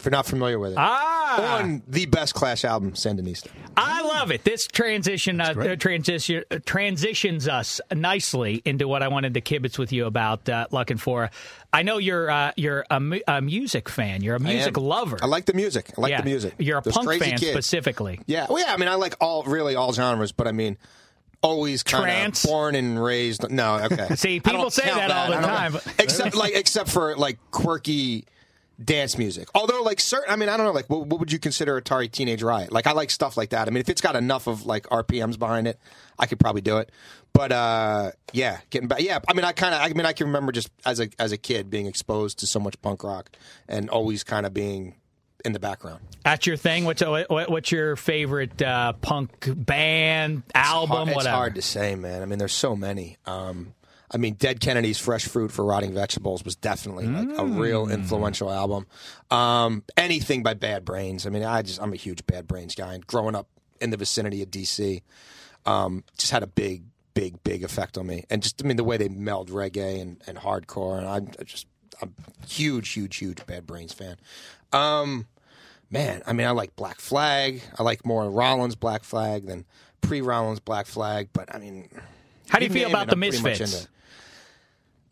If 0.01 0.07
you're 0.07 0.13
not 0.13 0.25
familiar 0.25 0.59
with 0.59 0.73
it, 0.73 0.79
Ah, 0.79 1.59
on 1.59 1.83
the 1.87 2.07
best 2.07 2.35
Clash 2.35 2.65
album, 2.65 2.93
Sandinista. 2.93 3.49
I 3.77 4.01
love 4.01 4.31
it. 4.31 4.45
This 4.45 4.67
transition 4.67 5.43
uh, 5.43 5.53
uh, 5.55 5.77
transition 5.77 6.43
uh, 6.51 6.59
transitions 6.65 7.47
us 7.47 7.83
nicely 7.95 8.63
into 8.65 8.89
what 8.89 9.03
I 9.03 9.09
wanted 9.09 9.35
to 9.35 9.43
kibitz 9.43 9.77
with 9.77 9.93
you 9.93 10.07
about 10.07 10.49
uh, 10.49 10.69
looking 10.71 10.97
for. 10.97 11.31
I 11.71 11.83
know 11.83 11.99
you're 11.99 12.31
uh, 12.31 12.53
you're 12.57 12.87
a, 12.91 12.99
mu- 12.99 13.21
a 13.29 13.43
music 13.43 13.91
fan. 13.91 14.23
You're 14.23 14.37
a 14.37 14.41
music 14.41 14.79
I 14.79 14.81
lover. 14.81 15.19
I 15.21 15.27
like 15.27 15.45
the 15.45 15.53
music. 15.53 15.93
I 15.99 16.01
like 16.01 16.11
yeah. 16.13 16.23
the 16.23 16.31
music. 16.31 16.55
You're 16.57 16.79
a 16.79 16.83
Those 16.83 16.95
punk 16.95 17.23
fan 17.23 17.37
kids. 17.37 17.51
specifically. 17.51 18.21
Yeah. 18.25 18.47
Well, 18.49 18.59
yeah. 18.65 18.73
I 18.73 18.79
mean, 18.79 18.89
I 18.89 18.95
like 18.95 19.17
all 19.21 19.43
really 19.43 19.75
all 19.77 19.93
genres, 19.93 20.33
but 20.33 20.49
I 20.49 20.53
mean, 20.53 20.79
always 21.43 21.83
kind 21.83 22.05
Trance? 22.05 22.45
of 22.45 22.49
born 22.49 22.75
and 22.75 23.03
raised. 23.03 23.51
No, 23.51 23.75
okay. 23.81 24.09
See, 24.15 24.41
people 24.41 24.71
say 24.71 24.85
count 24.85 24.97
that 24.97 25.11
all 25.11 25.31
the 25.31 25.47
time, 25.47 25.77
except 25.99 26.35
like 26.35 26.55
except 26.55 26.89
for 26.89 27.15
like 27.19 27.39
quirky 27.51 28.25
dance 28.83 29.19
music. 29.19 29.49
Although 29.55 29.83
like 29.83 30.01
certain, 30.01 30.33
I 30.33 30.37
mean, 30.37 30.49
I 30.49 30.57
don't 30.57 30.67
know. 30.67 30.73
Like, 30.73 30.89
what, 30.89 31.07
what 31.07 31.21
would 31.21 31.33
you 31.33 31.39
consider 31.39 31.81
Atari 31.81 32.11
Teenage 32.11 32.43
Riot? 32.43 32.73
Like, 32.73 32.87
I 32.87 32.93
like 32.93 33.11
stuff 33.11 33.37
like 33.37 33.51
that. 33.51 33.69
I 33.69 33.71
mean, 33.71 33.81
if 33.81 33.89
it's 33.89 34.01
got 34.01 34.17
enough 34.17 34.47
of 34.47 34.67
like 34.67 34.85
RPMs 34.85 35.39
behind 35.39 35.67
it, 35.67 35.79
I 36.19 36.27
could 36.27 36.41
probably 36.41 36.63
do 36.63 36.79
it. 36.79 36.91
But 37.33 37.53
uh, 37.53 38.11
yeah, 38.33 38.59
getting 38.71 38.89
back. 38.89 39.01
Yeah, 39.01 39.21
I 39.29 39.35
mean, 39.35 39.45
I 39.45 39.53
kind 39.53 39.75
of. 39.75 39.81
I 39.81 39.89
mean, 39.93 40.07
I 40.07 40.13
can 40.13 40.27
remember 40.27 40.53
just 40.53 40.71
as 40.85 41.01
a 41.01 41.09
as 41.19 41.33
a 41.33 41.37
kid 41.37 41.71
being 41.71 41.87
exposed 41.87 42.41
to 42.41 42.47
so 42.47 42.59
much 42.59 42.81
punk 42.83 43.05
rock 43.05 43.31
and 43.69 43.89
always 43.89 44.25
kind 44.25 44.47
of 44.47 44.53
being 44.53 44.97
in 45.45 45.53
the 45.53 45.61
background. 45.61 46.01
That's 46.25 46.47
your 46.47 46.57
thing. 46.57 46.85
What's 46.85 47.03
what, 47.03 47.51
what's 47.51 47.71
your 47.71 47.97
favorite 47.97 48.61
uh, 48.61 48.95
punk 48.95 49.49
band 49.55 50.43
album? 50.55 50.97
hard, 50.97 51.09
it's 51.09 51.17
whatever. 51.17 51.37
hard 51.37 51.55
to 51.55 51.63
say, 51.63 51.95
man. 51.95 52.23
I 52.23 52.27
mean, 52.27 52.39
there's 52.39 52.53
so 52.53 52.75
many. 52.75 53.17
Um, 53.27 53.75
I 54.13 54.17
mean, 54.17 54.35
Dead 54.35 54.61
Kennedy's 54.61 54.99
"Fresh 54.99 55.27
Fruit 55.27 55.53
for 55.53 55.65
Rotting 55.65 55.95
Vegetables" 55.95 56.45
was 56.45 56.57
definitely 56.57 57.07
like 57.07 57.39
a 57.39 57.45
real 57.45 57.87
Mm. 57.87 57.93
influential 57.95 58.51
album. 58.51 58.87
Um, 59.31 59.85
anything 59.97 60.43
by 60.43 60.55
Bad 60.55 60.85
Brains. 60.85 61.27
I 61.27 61.31
mean, 61.31 61.45
I 61.45 61.63
just 61.63 61.81
I'm 61.81 61.93
a 61.93 61.97
huge 61.97 62.27
Bad 62.27 62.47
Brains 62.49 62.75
guy. 62.75 62.95
And 62.95 63.07
growing 63.07 63.35
up 63.37 63.49
in 63.81 63.91
the 63.91 63.97
vicinity 63.97 64.43
of 64.43 64.51
DC, 64.51 65.03
um, 65.65 66.03
just 66.19 66.33
had 66.33 66.43
a 66.43 66.47
big, 66.49 66.83
big, 67.15 67.43
big 67.45 67.63
effect 67.63 67.97
on 67.97 68.07
me. 68.07 68.25
And 68.31 68.43
just 68.43 68.63
I 68.65 68.67
mean, 68.67 68.77
the 68.77 68.85
way 68.85 68.97
they 68.97 69.09
meld 69.09 69.51
reggae 69.51 70.01
and, 70.01 70.21
and 70.27 70.39
hardcore, 70.39 70.99
and 70.99 71.07
I'm 71.09 71.29
just 71.47 71.67
I'm 72.03 72.15
a 72.43 72.47
huge, 72.47 72.89
huge, 72.91 73.17
huge 73.17 73.45
Bad 73.47 73.67
Brains 73.67 73.93
fan. 73.93 74.17
Um, 74.73 75.27
man, 75.91 76.23
I 76.27 76.33
mean, 76.33 76.47
I 76.47 76.51
like 76.51 76.75
Black 76.77 76.99
Flag. 76.99 77.63
I 77.79 77.83
like 77.83 78.05
more 78.05 78.29
Rollins 78.31 78.75
Black 78.75 79.05
Flag 79.05 79.47
than 79.47 79.67
pre 80.01 80.21
Rollins 80.21 80.61
Black 80.61 80.87
Flag. 80.87 81.29
But 81.33 81.55
I 81.55 81.59
mean, 81.59 81.89
How 82.49 82.59
do 82.59 82.65
you 82.65 82.71
you 82.71 82.75
feel 82.81 82.89
about 82.89 83.09
it, 83.09 83.11
the 83.11 83.17
Misfits? 83.17 83.87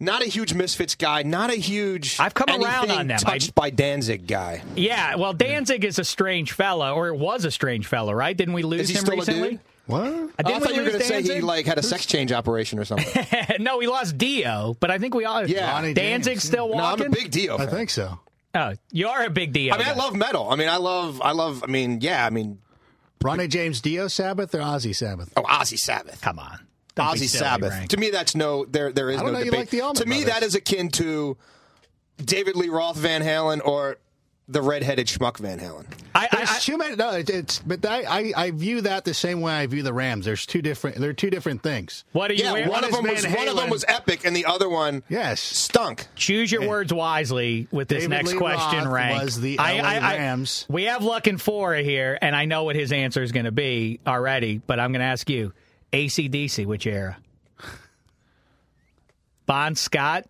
Into 0.01 0.11
it. 0.11 0.13
Not 0.13 0.23
a 0.23 0.27
huge 0.27 0.55
Misfits 0.55 0.95
guy. 0.95 1.23
Not 1.23 1.51
a 1.51 1.57
huge. 1.57 2.19
I've 2.21 2.35
come 2.35 2.49
around 2.49 2.91
on 2.91 3.07
them. 3.09 3.19
Touched 3.19 3.51
I- 3.57 3.61
by 3.61 3.71
Danzig 3.71 4.27
guy. 4.27 4.63
Yeah, 4.77 5.17
well, 5.17 5.33
Danzig 5.33 5.85
is 5.85 5.99
a 5.99 6.05
strange 6.05 6.53
fella, 6.53 6.93
or 6.93 7.09
it 7.09 7.17
was 7.17 7.45
a 7.45 7.51
strange 7.51 7.87
fella, 7.87 8.15
right? 8.15 8.37
Didn't 8.37 8.55
we 8.55 8.63
lose 8.63 8.83
Is 8.83 8.89
he 8.89 8.95
him 8.95 9.01
still 9.01 9.15
a 9.15 9.17
recently? 9.19 9.51
dude? 9.51 9.61
What? 9.87 10.03
Uh, 10.05 10.07
Oh, 10.11 10.27
Didn't 10.37 10.55
I 10.55 10.59
thought 10.61 10.75
you 10.75 10.83
were 10.83 10.89
going 10.89 11.01
to 11.01 11.05
say 11.07 11.23
he 11.23 11.41
like 11.41 11.65
had 11.67 11.79
a 11.79 11.83
sex 11.83 12.05
change 12.07 12.31
operation 12.31 12.79
or 12.79 12.85
something. 12.85 13.27
no, 13.61 13.79
we 13.79 13.87
lost 13.87 14.19
Dio, 14.19 14.77
but 14.81 14.91
I 14.91 14.99
think 14.99 15.15
we 15.15 15.25
all. 15.25 15.47
Yeah. 15.49 15.71
Ronnie 15.73 15.95
Danzig 15.95 16.35
James. 16.35 16.43
still 16.45 16.69
no, 16.69 16.75
I'm 16.75 16.81
walking. 16.99 17.07
a 17.07 17.11
big 17.11 17.31
Dio. 17.31 17.57
I 17.59 17.67
think 17.67 17.89
so. 17.91 18.19
Oh, 18.55 18.75
you 18.93 19.09
are 19.09 19.25
a 19.25 19.31
big 19.31 19.53
Dio. 19.53 19.75
I 19.75 19.79
mean, 19.79 19.87
I 19.87 19.95
love 19.95 20.15
metal. 20.15 20.51
I 20.51 20.57
mean, 20.57 20.69
I 20.69 20.77
love, 20.77 21.21
I 21.23 21.33
love. 21.33 21.63
I 21.65 21.69
mean, 21.69 22.01
yeah. 22.03 22.25
I 22.27 22.31
mean, 22.31 22.59
Ronnie 23.23 23.49
James 23.49 23.81
Dio 23.81 24.09
Sabbath 24.09 24.55
or 24.55 24.59
Ozzy 24.59 24.95
Sabbath? 24.95 25.33
oh, 25.37 25.43
Ozzy 25.43 25.79
Sabbath. 25.79 26.21
Come 26.21 26.39
on, 26.39 26.51
Don't 26.51 26.59
be 26.59 26.68
Ozzy 26.99 27.19
silly, 27.19 27.29
Sabbath. 27.29 27.71
Rank. 27.73 27.91
To 27.91 27.97
me, 27.97 28.11
that's 28.11 28.35
no. 28.35 28.65
There, 28.65 28.93
there 28.93 29.11
is 29.11 29.19
I 29.19 29.23
don't 29.23 29.33
no 29.33 29.39
know, 29.39 29.45
you 29.45 29.45
debate. 29.47 29.61
like 29.61 29.71
the 29.71 29.81
Allman 29.83 29.97
to 30.03 30.07
me, 30.07 30.25
that 30.25 30.43
is 30.43 30.55
akin 30.55 30.89
to 30.91 31.37
David 32.25 32.57
Lee 32.57 32.69
Roth 32.69 32.97
Van 32.97 33.23
Halen 33.23 33.61
or 33.65 33.97
the 34.51 34.63
redheaded 34.63 35.07
schmuck 35.07 35.37
Van 35.37 35.61
Halen. 35.61 35.85
I, 36.15 36.27
I, 36.33 36.37
There's 36.39 36.51
I, 36.51 36.59
too 36.61 36.79
many. 36.79 36.97
No, 36.97 37.11
it, 37.11 37.29
it's 37.29 37.59
but 37.59 37.85
I, 37.85 38.03
I 38.05 38.33
I 38.47 38.51
view 38.51 38.81
that 38.81 39.05
the 39.05 39.13
same 39.13 39.43
way 39.43 39.53
I 39.53 39.67
view 39.67 39.83
the 39.83 39.93
Rams. 39.93 40.25
There's 40.25 40.47
two 40.47 40.63
different. 40.63 40.97
They're 40.97 41.13
two 41.13 41.29
different 41.29 41.63
things. 41.63 42.05
what 42.13 42.31
are 42.31 42.35
you? 42.35 42.45
Yeah, 42.45 42.53
wearing? 42.55 42.69
one 42.71 42.83
of 42.83 42.89
is 42.91 42.97
them 42.97 43.07
was 43.07 43.25
Van 43.27 43.35
one 43.37 43.49
of 43.49 43.57
them 43.57 43.69
was 43.69 43.85
epic, 43.87 44.25
and 44.25 44.35
the 44.35 44.47
other 44.47 44.69
one 44.71 45.03
Yes. 45.11 45.41
stunk. 45.43 46.07
Choose 46.17 46.51
your 46.51 46.67
words 46.67 46.95
wisely 46.95 47.69
with 47.71 47.89
this 47.89 48.05
David 48.05 48.11
next 48.11 48.33
Lee 48.33 48.39
question, 48.39 48.85
Roth 48.85 48.93
Rank. 48.95 49.23
was 49.23 49.39
the 49.39 49.59
I- 49.59 49.81
LA 49.83 49.87
I- 49.89 49.97
I- 50.15 50.17
Rams. 50.17 50.65
we 50.71 50.85
have 50.85 51.05
La 51.05 51.21
Canfora 51.21 51.85
here, 51.85 52.17
and 52.23 52.35
I 52.35 52.47
know 52.47 52.65
what 52.65 52.75
his 52.75 52.91
answer 52.91 53.23
is 53.23 53.33
going 53.33 53.45
to 53.45 53.53
be 53.53 54.01
already, 54.07 54.63
but 54.67 54.81
I'm 54.81 54.93
going 54.93 55.01
to 55.01 55.07
ask 55.07 55.29
you 55.29 55.53
ACDC, 55.93 56.67
which 56.67 56.87
era? 56.87 57.17
Bon 59.47 59.75
Scott 59.75 60.25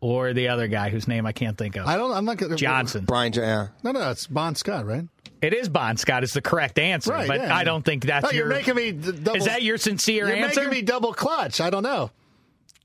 or 0.00 0.32
the 0.32 0.48
other 0.48 0.68
guy 0.68 0.88
whose 0.90 1.06
name 1.06 1.26
I 1.26 1.32
can't 1.32 1.56
think 1.58 1.76
of? 1.76 1.86
I 1.86 1.96
don't. 1.96 2.12
I'm 2.12 2.24
not 2.24 2.38
gonna, 2.38 2.56
Johnson. 2.56 3.04
Brian, 3.04 3.32
J- 3.32 3.42
yeah. 3.42 3.68
No, 3.82 3.92
no, 3.92 4.10
it's 4.10 4.26
Bon 4.26 4.54
Scott, 4.54 4.86
right? 4.86 5.04
It 5.42 5.52
is 5.52 5.68
Bon 5.68 5.96
Scott 5.98 6.24
is 6.24 6.32
the 6.32 6.40
correct 6.40 6.78
answer, 6.78 7.10
Right, 7.12 7.28
but 7.28 7.40
yeah. 7.40 7.54
I 7.54 7.64
don't 7.64 7.84
think 7.84 8.06
that's 8.06 8.26
Oh, 8.26 8.30
you're 8.30 8.46
making 8.46 8.76
me. 8.76 8.92
d- 8.92 9.12
Double, 9.12 9.36
is 9.36 9.44
that 9.44 9.62
your 9.62 9.76
sincere 9.76 10.26
You're 10.28 10.36
answer? 10.36 10.60
making 10.60 10.70
me 10.70 10.80
double 10.82 11.12
clutch. 11.12 11.60
I 11.60 11.68
don't 11.68 11.82
know. 11.82 12.10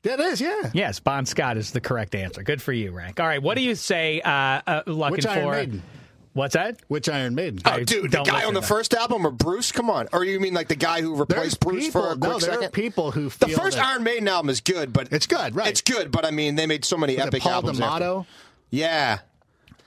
That 0.03 0.19
is, 0.19 0.41
yeah. 0.41 0.69
Yes, 0.74 1.00
Bon 1.00 1.25
Scott 1.25 1.55
is 1.55 1.72
the 1.72 1.79
correct 1.79 2.15
answer. 2.15 2.43
Good 2.43 2.62
for 2.62 2.74
you, 2.74 2.91
Rank. 2.91 3.19
All 3.22 3.25
right, 3.27 3.41
what 3.41 3.55
do 3.55 3.62
you 3.62 3.75
say, 3.75 4.19
uh, 4.22 4.29
uh, 4.67 4.81
Luck 4.88 5.12
Which 5.12 5.24
and 5.25 5.34
Iron 5.34 5.43
Fora? 5.43 5.58
Maiden? 5.58 5.84
What's 6.33 6.53
that? 6.53 6.79
Which 6.88 7.09
Iron 7.09 7.33
Maiden? 7.36 7.59
Oh, 7.65 7.83
dude, 7.83 8.12
the 8.12 8.21
guy 8.24 8.45
on 8.45 8.53
the 8.53 8.62
to- 8.62 8.67
first 8.67 8.93
album 8.93 9.25
or 9.25 9.31
Bruce? 9.31 9.71
Come 9.71 9.89
on. 9.89 10.07
Or 10.13 10.24
you 10.24 10.39
mean 10.39 10.53
like 10.53 10.67
the 10.67 10.75
guy 10.75 11.01
who 11.01 11.09
There's 11.09 11.19
replaced 11.19 11.59
Bruce 11.59 11.86
people, 11.86 12.01
for 12.03 12.07
a 12.09 12.17
quick 12.17 12.21
no, 12.21 12.39
there 12.39 12.51
second? 12.53 12.63
are 12.65 12.69
people 12.69 13.12
who 13.12 13.24
the 13.29 13.48
first 13.50 13.77
that, 13.77 13.86
Iron 13.86 14.03
Maiden 14.03 14.27
album 14.27 14.50
is 14.50 14.62
good, 14.62 14.93
but 14.93 15.12
It's 15.12 15.25
good, 15.27 15.55
right. 15.55 15.67
It's 15.67 15.81
good, 15.81 16.12
but 16.12 16.25
I 16.25 16.31
mean, 16.31 16.55
they 16.55 16.67
made 16.67 16.86
so 16.86 16.98
many 16.98 17.15
Was 17.15 17.24
it 17.25 17.27
epic 17.27 17.41
Paul 17.43 17.51
albums. 17.53 17.81
after. 17.81 18.03
Di'Anno. 18.05 18.25
Yeah. 18.69 19.19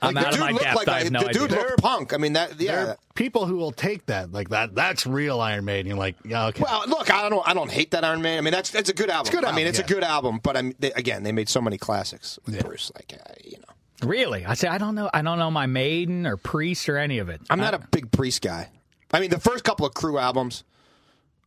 I'm 0.01 0.15
Like, 0.15 0.25
out 0.25 0.31
the 0.33 0.35
of 0.35 0.39
my 0.41 0.47
dude 0.47 0.53
looked 0.55 0.63
depth. 0.65 0.75
like 0.75 0.87
I 0.89 0.97
have 0.99 1.07
a- 1.07 1.11
no 1.11 1.19
the 1.23 1.29
dude 1.33 1.43
idea. 1.53 1.57
looked 1.63 1.77
punk. 1.81 2.13
I 2.13 2.17
mean, 2.17 2.33
that 2.33 2.57
There 2.57 2.67
yeah. 2.67 2.85
are 2.91 2.97
people 3.15 3.45
who 3.45 3.55
will 3.55 3.71
take 3.71 4.05
that 4.07 4.33
like 4.33 4.49
that. 4.49 4.75
That's 4.75 5.07
real 5.07 5.39
Iron 5.39 5.63
Maiden. 5.63 5.87
You're 5.87 5.97
like, 5.97 6.17
yeah, 6.25 6.47
okay. 6.47 6.61
Well, 6.61 6.83
look, 6.89 7.09
I 7.09 7.29
don't, 7.29 7.47
I 7.47 7.53
don't 7.53 7.71
hate 7.71 7.91
that 7.91 8.03
Iron 8.03 8.21
Man. 8.21 8.37
I 8.37 8.41
mean, 8.41 8.51
that's 8.51 8.69
that's 8.69 8.89
a 8.89 8.93
good 8.93 9.09
album. 9.09 9.31
good 9.31 9.45
I 9.45 9.55
mean, 9.55 9.65
it's 9.65 9.79
yeah. 9.79 9.85
a 9.85 9.87
good 9.87 10.03
album, 10.03 10.41
but 10.43 10.57
I 10.57 10.61
mean, 10.61 10.75
they, 10.77 10.91
again, 10.91 11.23
they 11.23 11.31
made 11.31 11.47
so 11.47 11.61
many 11.61 11.77
classics 11.77 12.37
with 12.45 12.59
Bruce. 12.65 12.91
Like, 12.95 13.13
uh, 13.17 13.33
you 13.45 13.59
know, 13.59 13.72
Really? 14.03 14.45
I 14.45 14.53
say 14.53 14.67
I 14.67 14.77
don't 14.77 14.95
know. 14.95 15.09
I 15.13 15.21
don't 15.21 15.39
know 15.39 15.51
my 15.51 15.65
Maiden 15.65 16.25
or 16.25 16.37
Priest 16.37 16.87
or 16.89 16.97
any 16.97 17.19
of 17.19 17.29
it. 17.29 17.41
I'm 17.49 17.59
not 17.59 17.73
a 17.73 17.79
big 17.79 18.11
Priest 18.11 18.41
guy. 18.41 18.69
I 19.11 19.19
mean, 19.19 19.29
the 19.29 19.39
first 19.39 19.63
couple 19.63 19.85
of 19.85 19.93
Crue 19.93 20.19
albums, 20.19 20.63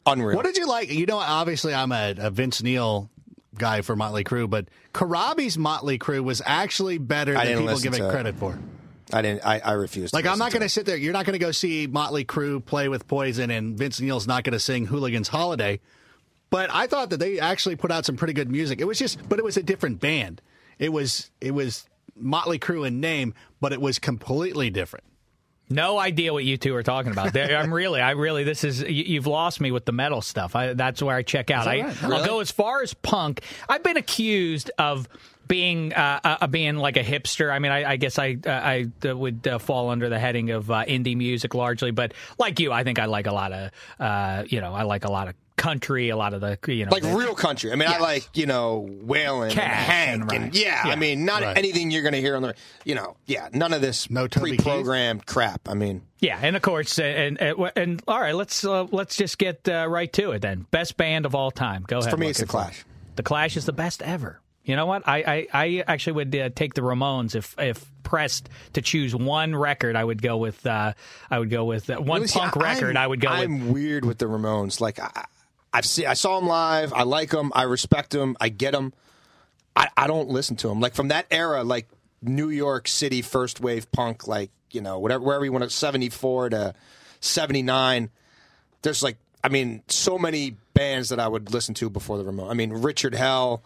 unreal. 0.06 0.36
What 0.36 0.46
did 0.46 0.56
you 0.56 0.66
like? 0.66 0.90
You 0.90 1.06
know, 1.06 1.18
obviously, 1.18 1.74
I'm 1.74 1.90
a, 1.92 2.14
a 2.18 2.30
Vince 2.30 2.62
Neil 2.62 3.10
guy 3.56 3.80
for 3.80 3.96
Motley 3.96 4.22
Crue, 4.22 4.48
but 4.48 4.68
Corabi's 4.92 5.58
Motley 5.58 5.98
Crue 5.98 6.22
was 6.22 6.42
actually 6.44 6.98
better 6.98 7.36
I 7.36 7.46
than 7.46 7.58
people 7.58 7.78
give 7.78 7.94
it 7.94 7.98
to 7.98 8.08
it. 8.08 8.10
credit 8.10 8.36
for. 8.36 8.58
I 9.12 9.22
didn't. 9.22 9.46
I, 9.46 9.60
I 9.60 9.72
refused. 9.72 10.14
Like, 10.14 10.24
to 10.24 10.30
I'm 10.30 10.38
not 10.38 10.52
going 10.52 10.62
to 10.62 10.68
sit 10.68 10.86
there. 10.86 10.96
You're 10.96 11.12
not 11.12 11.26
going 11.26 11.38
to 11.38 11.44
go 11.44 11.52
see 11.52 11.86
Motley 11.86 12.24
Crue 12.24 12.64
play 12.64 12.88
with 12.88 13.06
Poison, 13.06 13.50
and 13.50 13.76
Vince 13.76 14.00
Neil's 14.00 14.26
not 14.26 14.44
going 14.44 14.52
to 14.52 14.60
sing 14.60 14.86
Hooligans 14.86 15.28
Holiday. 15.28 15.80
But 16.50 16.70
I 16.72 16.86
thought 16.86 17.10
that 17.10 17.18
they 17.18 17.40
actually 17.40 17.76
put 17.76 17.90
out 17.90 18.04
some 18.04 18.16
pretty 18.16 18.32
good 18.32 18.50
music. 18.50 18.80
It 18.80 18.84
was 18.84 18.98
just, 18.98 19.28
but 19.28 19.38
it 19.38 19.44
was 19.44 19.56
a 19.56 19.62
different 19.62 20.00
band. 20.00 20.40
It 20.78 20.92
was, 20.92 21.30
it 21.40 21.52
was 21.52 21.88
Motley 22.16 22.58
Crue 22.58 22.86
in 22.86 23.00
name, 23.00 23.34
but 23.60 23.72
it 23.72 23.80
was 23.80 23.98
completely 23.98 24.70
different. 24.70 25.04
No 25.68 25.98
idea 25.98 26.32
what 26.32 26.44
you 26.44 26.56
two 26.56 26.74
are 26.76 26.84
talking 26.84 27.10
about. 27.10 27.32
There- 27.32 27.56
I'm 27.56 27.74
really, 27.74 28.00
I 28.00 28.12
really, 28.12 28.44
this 28.44 28.62
is 28.62 28.82
you, 28.82 28.88
you've 28.88 29.26
lost 29.26 29.60
me 29.60 29.72
with 29.72 29.84
the 29.84 29.92
metal 29.92 30.22
stuff. 30.22 30.54
I, 30.54 30.74
that's 30.74 31.02
where 31.02 31.16
I 31.16 31.22
check 31.22 31.50
out. 31.50 31.66
I, 31.66 31.92
I'll 32.02 32.24
go 32.24 32.38
as 32.40 32.52
far 32.52 32.82
as 32.82 32.94
punk. 32.94 33.40
I've 33.68 33.82
been 33.82 33.96
accused 33.96 34.70
of 34.78 35.08
being 35.48 35.92
uh, 35.92 36.20
uh, 36.40 36.46
being 36.46 36.76
like 36.76 36.96
a 36.96 37.02
hipster. 37.04 37.52
I 37.52 37.58
mean, 37.58 37.72
I, 37.72 37.92
I 37.92 37.96
guess 37.96 38.18
I 38.18 38.36
uh, 38.46 38.50
I 38.50 38.86
uh, 39.08 39.16
would 39.16 39.46
uh, 39.46 39.58
fall 39.58 39.90
under 39.90 40.08
the 40.08 40.18
heading 40.18 40.50
of 40.50 40.70
uh, 40.70 40.84
indie 40.84 41.16
music 41.16 41.54
largely, 41.54 41.90
but 41.90 42.14
like 42.38 42.58
you, 42.60 42.72
I 42.72 42.84
think 42.84 42.98
I 43.00 43.04
like 43.06 43.26
a 43.26 43.32
lot 43.32 43.52
of 43.52 43.70
uh, 44.00 44.44
you 44.46 44.60
know, 44.60 44.72
I 44.72 44.82
like 44.82 45.04
a 45.04 45.10
lot 45.10 45.28
of 45.28 45.34
country, 45.56 46.10
a 46.10 46.16
lot 46.16 46.34
of 46.34 46.40
the 46.40 46.58
you 46.68 46.84
know, 46.84 46.90
like 46.92 47.02
the- 47.02 47.14
real 47.16 47.34
country. 47.34 47.72
I 47.72 47.76
mean, 47.76 47.88
I 47.88 47.98
like 47.98 48.28
you 48.34 48.46
know 48.46 48.86
Waylon, 49.04 49.50
and 49.50 49.52
Hank, 49.58 50.22
and- 50.22 50.32
and, 50.32 50.54
yeah, 50.54 50.86
Yeah. 50.86 50.92
I 50.92 50.96
mean, 50.96 51.24
not 51.24 51.42
Right. 51.42 51.56
anything 51.56 51.90
you're 51.90 52.02
going 52.02 52.12
to 52.14 52.20
hear 52.20 52.36
on 52.36 52.42
the, 52.42 52.54
you 52.84 52.94
know, 52.94 53.16
yeah, 53.26 53.48
none 53.52 53.72
of 53.72 53.80
this 53.80 54.10
No 54.10 54.28
pre-programmed 54.28 55.26
crap. 55.26 55.68
I 55.68 55.74
mean, 55.74 56.02
Yeah, 56.20 56.38
and 56.42 56.56
of 56.56 56.62
course, 56.62 56.98
and 56.98 57.40
and, 57.40 57.70
and 57.76 58.02
all 58.06 58.20
right, 58.20 58.34
let's 58.34 58.64
uh, 58.64 58.84
let's 58.92 59.16
just 59.16 59.38
get 59.38 59.68
uh, 59.68 59.86
right 59.88 60.12
to 60.14 60.32
it 60.32 60.42
then. 60.42 60.66
Best 60.70 60.96
band 60.96 61.26
of 61.26 61.34
all 61.34 61.50
time. 61.50 61.84
Go 61.86 61.98
ahead. 61.98 62.10
for 62.10 62.16
me, 62.16 62.28
it's 62.28 62.40
the 62.40 62.46
Clash. 62.46 62.84
The 63.16 63.22
Clash 63.22 63.56
is 63.56 63.64
the 63.64 63.72
best 63.72 64.02
ever. 64.02 64.40
You 64.64 64.74
know 64.76 64.86
what? 64.86 65.06
I 65.08 65.18
I, 65.22 65.46
I 65.54 65.84
actually 65.86 66.14
would 66.14 66.34
uh, 66.36 66.48
take 66.54 66.74
the 66.74 66.82
Ramones 66.82 67.34
if 67.34 67.54
if 67.58 67.84
pressed 68.02 68.48
to 68.74 68.82
choose 68.82 69.14
one 69.14 69.54
record. 69.54 69.94
I 69.96 70.02
would 70.04 70.20
go 70.22 70.36
with 70.36 70.66
uh, 70.66 70.92
I 71.30 71.38
would 71.38 71.50
go 71.50 71.64
with 71.64 71.88
uh, 71.88 71.96
one 71.96 72.16
Really, 72.22 72.26
see, 72.28 72.40
punk 72.40 72.56
I- 72.56 72.74
record. 72.74 72.96
I'm, 72.96 73.02
I 73.02 73.06
would 73.06 73.20
go 73.20 73.30
with 73.30 73.38
I'm 73.40 73.72
weird 73.72 74.04
with 74.04 74.18
the 74.18 74.26
Ramones. 74.26 74.80
Like 74.80 74.98
I, 74.98 75.24
I've 75.76 75.84
seen, 75.86 76.06
I 76.06 76.14
saw 76.14 76.38
them 76.40 76.48
live. 76.48 76.92
I 76.94 77.02
like 77.02 77.30
them. 77.30 77.52
I 77.54 77.62
respect 77.64 78.10
them. 78.10 78.36
I 78.40 78.48
get 78.48 78.72
them. 78.72 78.92
I, 79.76 79.88
I 79.96 80.06
don't 80.06 80.30
listen 80.30 80.56
to 80.56 80.68
them. 80.68 80.80
Like 80.80 80.94
from 80.94 81.08
that 81.08 81.26
era, 81.30 81.62
like 81.64 81.86
New 82.22 82.48
York 82.48 82.88
City 82.88 83.20
first 83.20 83.60
wave 83.60 83.92
punk, 83.92 84.26
like 84.26 84.50
you 84.70 84.80
know 84.80 84.98
whatever 84.98 85.22
wherever 85.22 85.44
you 85.44 85.52
want 85.52 85.64
to 85.64 85.70
seventy 85.70 86.08
four 86.08 86.48
to 86.48 86.74
seventy 87.20 87.62
nine. 87.62 88.08
There's 88.82 89.02
like 89.02 89.18
I 89.44 89.48
mean 89.48 89.82
so 89.88 90.18
many 90.18 90.56
bands 90.72 91.10
that 91.10 91.20
I 91.20 91.28
would 91.28 91.52
listen 91.52 91.74
to 91.74 91.90
before 91.90 92.16
the 92.16 92.24
Ramones. 92.24 92.50
I 92.50 92.54
mean 92.54 92.72
Richard 92.72 93.14
Hell. 93.14 93.62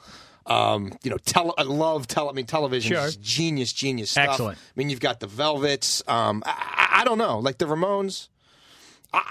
Um, 0.47 0.93
you 1.05 1.11
know, 1.11 1.19
tele- 1.19 1.55
I 1.59 1.63
love 1.63 2.09
tele- 2.09 2.31
I 2.31 2.33
mean, 2.33 2.47
television 2.47 2.97
Sure. 2.97 3.07
is 3.07 3.15
genius, 3.17 3.73
genius 3.73 4.11
stuff. 4.13 4.31
Excellent. 4.31 4.59
I 4.59 4.73
mean, 4.75 4.91
you've 4.91 4.99
got 4.99 5.21
the 5.21 5.29
Velvets. 5.29 6.03
Um, 6.09 6.43
I, 6.45 6.51
I- 6.51 7.01
I 7.03 7.05
don't 7.05 7.19
know, 7.19 7.39
like 7.39 7.59
the 7.59 7.67
Ramones. 7.67 8.29
I, 9.13 9.23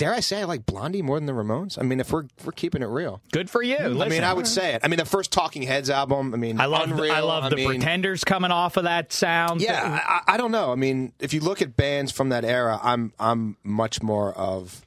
dare 0.00 0.14
I 0.14 0.20
say 0.20 0.40
I 0.40 0.44
like 0.44 0.64
Blondie 0.64 1.02
more 1.02 1.18
than 1.18 1.26
the 1.26 1.34
Ramones? 1.34 1.78
I 1.78 1.82
mean, 1.82 2.00
if 2.00 2.10
we're 2.10 2.24
if 2.38 2.46
we're 2.46 2.52
keeping 2.52 2.82
it 2.82 2.86
real, 2.86 3.20
good 3.32 3.50
for 3.50 3.62
you. 3.62 3.76
I 3.76 4.08
mean, 4.08 4.24
I 4.24 4.32
would 4.32 4.46
say 4.46 4.74
it. 4.74 4.80
I 4.82 4.88
mean, 4.88 4.98
the 4.98 5.04
first 5.04 5.30
Talking 5.30 5.62
Heads 5.62 5.90
album. 5.90 6.32
I 6.32 6.38
mean, 6.38 6.58
I 6.58 6.64
love 6.64 6.90
Unreal, 6.90 7.12
I 7.12 7.20
love 7.20 7.50
the 7.50 7.56
mean, 7.56 7.66
Pretenders 7.66 8.24
coming 8.24 8.50
off 8.50 8.78
of 8.78 8.84
that 8.84 9.12
sound. 9.12 9.60
Yeah, 9.60 10.00
I, 10.02 10.34
I 10.34 10.36
don't 10.38 10.52
know. 10.52 10.72
I 10.72 10.74
mean, 10.74 11.12
if 11.20 11.34
you 11.34 11.40
look 11.40 11.60
at 11.60 11.76
bands 11.76 12.12
from 12.12 12.30
that 12.30 12.46
era, 12.46 12.80
I'm 12.82 13.12
I'm 13.20 13.58
much 13.62 14.02
more 14.02 14.32
of 14.32 14.82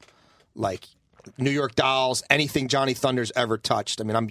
like 0.55 0.88
New 1.38 1.51
York 1.51 1.75
Dolls, 1.75 2.24
anything 2.30 2.68
Johnny 2.68 2.94
Thunders 2.94 3.32
ever 3.36 3.58
touched. 3.58 4.01
I 4.01 4.03
mean, 4.03 4.15
I'm 4.15 4.30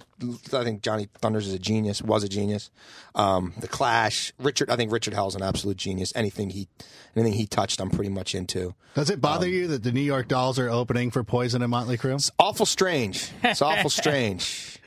I 0.52 0.62
think 0.64 0.82
Johnny 0.82 1.08
Thunders 1.20 1.46
is 1.48 1.54
a 1.54 1.58
genius, 1.58 2.02
was 2.02 2.22
a 2.24 2.28
genius. 2.28 2.70
Um, 3.14 3.54
the 3.58 3.68
Clash, 3.68 4.32
Richard, 4.38 4.70
I 4.70 4.76
think 4.76 4.92
Richard 4.92 5.14
Hell's 5.14 5.34
an 5.34 5.42
absolute 5.42 5.76
genius. 5.76 6.12
Anything 6.14 6.50
he 6.50 6.68
anything 7.16 7.32
he 7.34 7.46
touched, 7.46 7.80
I'm 7.80 7.90
pretty 7.90 8.10
much 8.10 8.34
into. 8.34 8.74
Does 8.94 9.10
it 9.10 9.20
bother 9.20 9.46
Um, 9.46 9.52
you 9.52 9.66
that 9.68 9.82
the 9.82 9.92
New 9.92 10.00
York 10.00 10.28
Dolls 10.28 10.58
are 10.58 10.68
opening 10.68 11.10
for 11.10 11.24
Poison 11.24 11.62
and 11.62 11.70
Motley 11.70 11.96
Crue? 11.96 12.14
It's 12.14 12.30
awful 12.38 12.66
strange. 12.66 13.30
It's 13.42 13.62
awful 13.62 13.90
strange. 14.02 14.78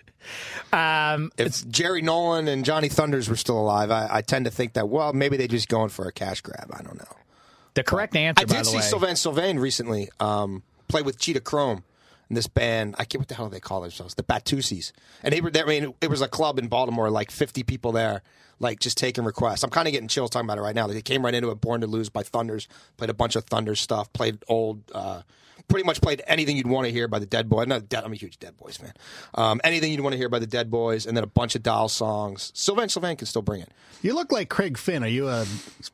Um, 0.74 1.32
If 1.38 1.68
Jerry 1.70 2.02
Nolan 2.02 2.48
and 2.48 2.66
Johnny 2.66 2.90
Thunders 2.90 3.30
were 3.30 3.36
still 3.36 3.60
alive, 3.60 3.92
I, 3.92 4.08
I 4.12 4.22
tend 4.22 4.46
to 4.46 4.52
think 4.52 4.74
that 4.74 4.90
well, 4.90 5.14
maybe 5.14 5.38
they're 5.38 5.48
just 5.48 5.70
going 5.70 5.90
for 5.90 6.08
a 6.08 6.12
cash 6.12 6.42
grab. 6.42 6.70
I 6.74 6.82
don't 6.82 6.98
know. 6.98 7.16
the 7.76 7.84
correct 7.84 8.16
answer. 8.16 8.42
I 8.42 8.46
by 8.46 8.56
did 8.56 8.62
the 8.62 8.70
see 8.70 8.78
way. 8.78 8.82
Sylvain 8.84 9.16
Sylvain 9.16 9.60
recently 9.60 10.10
um, 10.20 10.64
play 10.88 11.02
with 11.02 11.20
Cheetah 11.20 11.42
Chrome 11.42 11.84
in 12.30 12.36
this 12.36 12.48
band. 12.48 12.96
I 12.98 13.06
can't 13.06 13.22
what 13.22 13.28
the 13.28 13.36
hell 13.36 13.48
do 13.48 13.52
they 13.52 13.60
call 13.60 13.82
themselves, 13.82 14.16
the 14.16 14.24
Batusis. 14.24 14.92
And 15.24 15.34
they 15.34 15.42
were. 15.42 15.52
I 15.54 15.66
mean, 15.66 15.94
it 16.02 16.10
was 16.10 16.22
a 16.22 16.28
club 16.28 16.60
in 16.60 16.68
Baltimore, 16.68 17.10
like 17.10 17.32
50 17.32 17.64
people 17.64 17.92
there, 17.92 18.22
like 18.60 18.80
just 18.80 18.98
taking 18.98 19.24
requests. 19.24 19.64
I'm 19.64 19.70
kind 19.70 19.88
of 19.88 19.92
getting 19.92 20.08
chills 20.08 20.30
talking 20.30 20.46
about 20.46 20.58
it 20.58 20.62
right 20.62 20.76
now. 20.76 20.88
They 20.88 21.02
came 21.02 21.24
right 21.24 21.34
into 21.34 21.50
it, 21.52 21.62
Born 21.62 21.82
to 21.82 21.88
Lose 21.88 22.10
by 22.10 22.24
Thunders, 22.24 22.68
played 22.98 23.10
a 23.10 23.14
bunch 23.14 23.36
of 23.36 23.46
Thunder 23.46 23.76
stuff, 23.76 24.12
played 24.14 24.44
old. 24.48 24.84
Uh, 24.94 25.22
Pretty 25.68 25.86
much 25.86 26.02
played 26.02 26.22
anything 26.28 26.58
you'd 26.58 26.68
want 26.68 26.86
to 26.86 26.92
hear 26.92 27.08
by 27.08 27.20
the 27.20 27.26
Dead 27.26 27.50
Boys. 27.50 27.68
Not 27.68 27.90
Dead, 27.90 28.04
I'm 28.04 28.12
a 28.14 28.16
huge 28.16 28.38
Dead 28.40 28.56
Boys 28.58 28.78
fan. 28.78 28.94
Um, 29.34 29.60
anything 29.64 29.92
you'd 29.92 30.02
want 30.02 30.14
to 30.14 30.18
hear 30.18 30.30
by 30.30 30.40
the 30.40 30.48
Dead 30.48 30.70
Boys, 30.70 31.06
and 31.06 31.16
then 31.18 31.24
a 31.24 31.28
bunch 31.28 31.56
of 31.56 31.64
Doll 31.64 31.90
songs. 31.90 32.52
Sylvain 32.54 32.90
Sylvain 32.90 33.16
can 33.18 33.26
still 33.28 33.42
bring 33.42 33.62
it. 33.62 33.70
You 34.02 34.14
look 34.14 34.32
like 34.32 34.50
Craig 34.50 34.78
Finn. 34.78 35.04
Are 35.04 35.08
you 35.08 35.28
a 35.28 35.46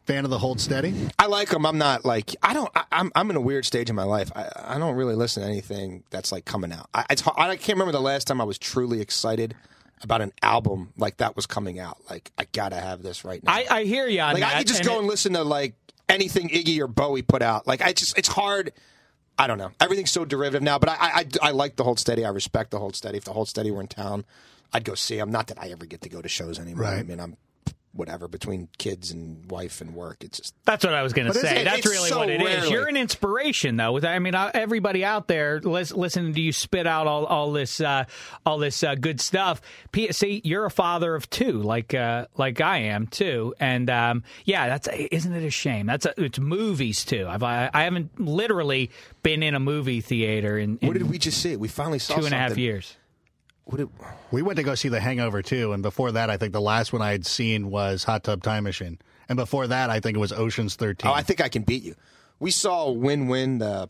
fan 0.05 0.25
of 0.25 0.29
the 0.31 0.39
Hold 0.39 0.59
Steady? 0.59 0.93
I 1.17 1.27
like 1.27 1.49
them. 1.49 1.65
I'm 1.65 1.77
not 1.77 2.03
like 2.03 2.35
I 2.43 2.53
don't. 2.53 2.69
I, 2.75 2.83
I'm 2.91 3.11
I'm 3.15 3.29
in 3.29 3.35
a 3.37 3.41
weird 3.41 3.65
stage 3.65 3.89
in 3.89 3.95
my 3.95 4.03
life. 4.03 4.31
I, 4.35 4.49
I 4.75 4.77
don't 4.77 4.95
really 4.95 5.15
listen 5.15 5.43
to 5.43 5.49
anything 5.49 6.03
that's 6.09 6.31
like 6.31 6.43
coming 6.45 6.73
out. 6.73 6.89
I, 6.93 7.05
it's, 7.09 7.25
I 7.25 7.55
can't 7.55 7.77
remember 7.77 7.93
the 7.93 8.01
last 8.01 8.27
time 8.27 8.41
I 8.41 8.43
was 8.43 8.57
truly 8.57 8.99
excited 8.99 9.55
about 10.03 10.19
an 10.21 10.33
album 10.41 10.91
like 10.97 11.17
that 11.17 11.35
was 11.35 11.45
coming 11.45 11.79
out. 11.79 11.97
Like 12.09 12.31
I 12.37 12.45
gotta 12.51 12.75
have 12.77 13.03
this 13.03 13.23
right 13.23 13.41
now. 13.43 13.53
I, 13.53 13.65
I 13.69 13.83
hear 13.85 14.07
you 14.07 14.19
on 14.19 14.33
like 14.33 14.41
that. 14.41 14.55
I 14.55 14.57
could 14.59 14.67
just 14.67 14.79
and 14.81 14.89
go 14.89 14.95
it- 14.95 14.99
and 14.99 15.07
listen 15.07 15.33
to 15.33 15.43
like 15.43 15.75
anything 16.09 16.49
Iggy 16.49 16.79
or 16.79 16.87
Bowie 16.87 17.21
put 17.21 17.41
out. 17.41 17.65
Like 17.67 17.81
I 17.81 17.93
just 17.93 18.17
it's 18.17 18.27
hard. 18.27 18.73
I 19.41 19.47
don't 19.47 19.57
know. 19.57 19.71
Everything's 19.79 20.11
so 20.11 20.23
derivative 20.23 20.61
now, 20.61 20.77
but 20.77 20.89
I 20.89 20.93
I, 20.93 21.09
I, 21.19 21.25
I 21.41 21.51
like 21.51 21.75
the 21.75 21.83
Hold 21.83 21.97
Steady. 21.97 22.23
I 22.23 22.29
respect 22.29 22.69
the 22.69 22.77
Hold 22.77 22.95
Steady. 22.95 23.17
If 23.17 23.23
the 23.23 23.33
Hold 23.33 23.49
Steady 23.49 23.71
were 23.71 23.81
in 23.81 23.87
town, 23.87 24.23
I'd 24.71 24.83
go 24.83 24.93
see 24.93 25.17
them. 25.17 25.31
Not 25.31 25.47
that 25.47 25.59
I 25.59 25.69
ever 25.69 25.87
get 25.87 26.01
to 26.01 26.09
go 26.09 26.21
to 26.21 26.29
shows 26.29 26.59
anymore. 26.59 26.85
I 26.85 27.01
mean, 27.01 27.19
I'm 27.19 27.37
whatever 27.93 28.27
between 28.27 28.69
kids 28.77 29.11
and 29.11 29.49
wife 29.51 29.81
and 29.81 29.93
work. 29.93 30.23
It's 30.23 30.37
just 30.39 30.55
That's 30.65 30.85
what 30.85 30.93
I 30.93 31.03
was 31.03 31.11
going 31.11 31.27
to 31.27 31.33
say. 31.33 31.61
it's- 31.61 31.65
That's 31.65 31.85
really 31.85 32.09
so 32.09 32.19
what 32.19 32.29
it 32.29 32.41
is. 32.41 32.47
rarely- 32.47 32.71
You're 32.71 32.87
an 32.87 32.95
inspiration, 32.97 33.75
though. 33.75 33.91
With 33.91 34.05
I 34.05 34.17
mean, 34.19 34.33
uh, 34.33 34.49
everybody 34.53 35.03
out 35.03 35.27
there 35.27 35.59
lis- 35.59 35.91
listening 35.91 36.33
to 36.33 36.39
you 36.41 36.53
spit 36.53 36.87
out 36.87 37.05
all, 37.07 37.25
all 37.25 37.51
this 37.51 37.81
uh, 37.81 38.05
all 38.45 38.57
this 38.59 38.81
uh, 38.83 38.95
good 38.95 39.19
stuff. 39.19 39.61
P- 39.91 40.11
see, 40.13 40.41
you're 40.45 40.65
a 40.65 40.71
father 40.71 41.15
of 41.15 41.29
two, 41.29 41.53
like 41.61 41.93
uh, 41.93 42.27
like 42.37 42.61
I 42.61 42.77
am 42.77 43.07
too. 43.07 43.53
And 43.59 43.89
um, 43.89 44.23
yeah, 44.45 44.67
that's 44.69 44.87
isn't 45.11 45.33
it 45.33 45.43
a 45.45 45.49
shame? 45.49 45.85
That's 45.85 46.05
a, 46.05 46.13
it's 46.23 46.39
movies 46.39 47.03
too. 47.03 47.27
I've 47.27 47.43
I, 47.43 47.69
I 47.73 47.83
haven't 47.83 48.19
literally 48.19 48.89
been 49.23 49.43
in 49.43 49.53
a 49.53 49.59
movie 49.59 49.99
theater 50.01 50.57
in, 50.57 50.77
in 50.77 50.87
What 50.87 50.93
did 50.97 51.09
we 51.09 51.17
just 51.17 51.41
see? 51.41 51.55
We 51.57 51.67
finally 51.67 51.99
saw 51.99 52.15
two 52.15 52.25
and 52.25 52.33
a 52.33 52.37
half 52.37 52.49
something. 52.51 52.63
years. 52.63 52.95
What 53.71 53.77
did, 53.77 53.89
We 54.31 54.41
went 54.41 54.57
to 54.57 54.63
go 54.63 54.75
see 54.75 54.89
The 54.89 54.99
Hangover 54.99 55.41
too, 55.41 55.71
and 55.73 55.81
before 55.81 56.11
that, 56.11 56.29
I 56.29 56.37
think 56.37 56.51
the 56.53 56.61
last 56.61 56.91
one 56.93 57.01
I 57.01 57.11
had 57.11 57.25
seen 57.25 57.69
was 57.71 58.03
Hot 58.03 58.23
Tub 58.23 58.43
Time 58.43 58.65
Machine, 58.65 58.99
and 59.29 59.37
before 59.37 59.65
that, 59.67 59.89
I 59.89 59.99
think 60.01 60.17
it 60.17 60.19
was 60.19 60.31
Ocean's 60.33 60.75
Thirteen. 60.75 61.09
oh, 61.09 61.13
I 61.13 61.23
think 61.23 61.39
I 61.41 61.47
can 61.49 61.63
beat 61.63 61.83
you. 61.83 61.95
We 62.39 62.51
saw 62.51 62.91
Win 62.91 63.27
Win, 63.27 63.59
the 63.59 63.87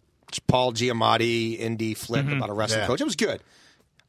Paul 0.48 0.74
Giamatti 0.74 1.60
indie 1.60 1.98
flip 1.98 2.28
about 2.28 2.50
a 2.50 2.54
wrestling 2.54 2.82
Yeah. 2.82 2.88
coach. 2.88 3.02
It 3.02 3.06
was 3.06 3.16
good. 3.16 3.42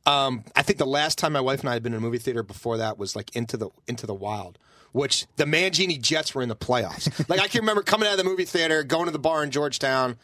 Um, 0.05 0.45
I 0.57 0.63
think 0.63 0.79
the 0.79 0.87
last 0.87 1.17
time 1.17 1.33
my 1.33 1.41
wife 1.41 1.61
and 1.61 1.69
I 1.69 1.75
had 1.75 1.83
been 1.83 1.93
in 1.95 1.99
a 1.99 2.01
movie 2.03 2.19
theater 2.19 2.43
before 2.43 2.77
that 2.79 2.99
was 2.99 3.15
like 3.17 3.35
Into 3.37 3.57
the 3.57 3.71
Into 3.87 4.07
the 4.07 4.15
Wild, 4.15 4.59
which 4.93 5.27
the 5.37 5.45
Mangini 5.45 6.01
Jets 6.01 6.35
were 6.35 6.43
in 6.43 6.49
the 6.49 6.57
playoffs. 6.57 7.09
like 7.29 7.41
I 7.41 7.47
can 7.49 7.61
remember 7.61 7.83
coming 7.83 8.07
out 8.09 8.13
of 8.13 8.19
the 8.19 8.25
movie 8.25 8.45
theater, 8.45 8.83
going 8.83 9.07
to 9.07 9.11
the 9.13 9.19
bar 9.21 9.43
in 9.45 9.51
Georgetown, 9.51 10.17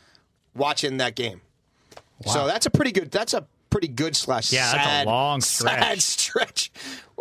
watching 0.55 0.97
that 0.99 1.15
game. 1.15 1.41
Wow. 2.25 2.33
So 2.33 2.47
that's 2.49 2.67
a 2.67 2.71
pretty 2.71 2.91
good. 2.93 3.11
That's 3.13 3.33
a 3.35 3.47
pretty 3.71 3.89
good 3.89 4.17
slash 4.17 4.53
Yeah, 4.53 4.73
that's 4.73 4.87
a 4.87 4.89
sad, 4.89 5.07
long 5.07 5.41
sad 5.43 6.01
stretch. 6.03 6.71
stretch. 6.71 6.73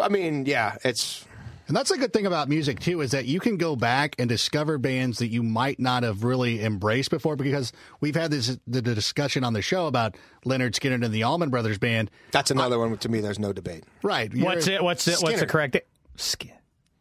I 0.01 0.10
mean, 0.10 0.46
yeah, 0.46 0.75
it's 0.84 1.25
And 1.68 1.75
that's 1.75 1.92
a 1.92 1.98
good 1.98 2.13
thing 2.13 2.25
about 2.25 2.48
music 2.48 2.80
too, 2.80 3.01
is 3.01 3.12
that 3.12 3.25
you 3.25 3.39
can 3.39 3.58
go 3.58 3.75
back 3.75 4.16
and 4.20 4.30
discover 4.30 4.77
bands 4.77 5.18
that 5.20 5.27
you 5.27 5.44
might 5.44 5.80
not 5.80 6.04
have 6.04 6.24
really 6.24 6.63
embraced 6.63 7.10
before. 7.10 7.36
Because 7.36 7.74
we've 8.00 8.16
had 8.16 8.32
this 8.32 8.58
the 8.68 8.82
discussion 8.82 9.44
on 9.44 9.54
the 9.54 9.62
show 9.62 9.88
about 9.88 10.16
Lynyrd 10.46 10.72
Skynyrd 10.72 11.04
and 11.04 11.13
the 11.13 11.24
Allman 11.24 11.50
Brothers 11.50 11.77
Band. 11.77 12.10
That's 12.32 12.51
another 12.51 12.80
one 12.80 12.98
to 12.98 13.10
me. 13.10 13.20
There's 13.20 13.39
no 13.39 13.51
debate. 13.54 13.84
Right. 14.04 14.34
What's 14.34 14.68
it? 14.68 14.84
What's 14.84 15.08
it? 15.08 15.18
What's 15.22 15.39
the 15.39 15.46
correct? 15.48 15.77
Skin. 16.16 16.51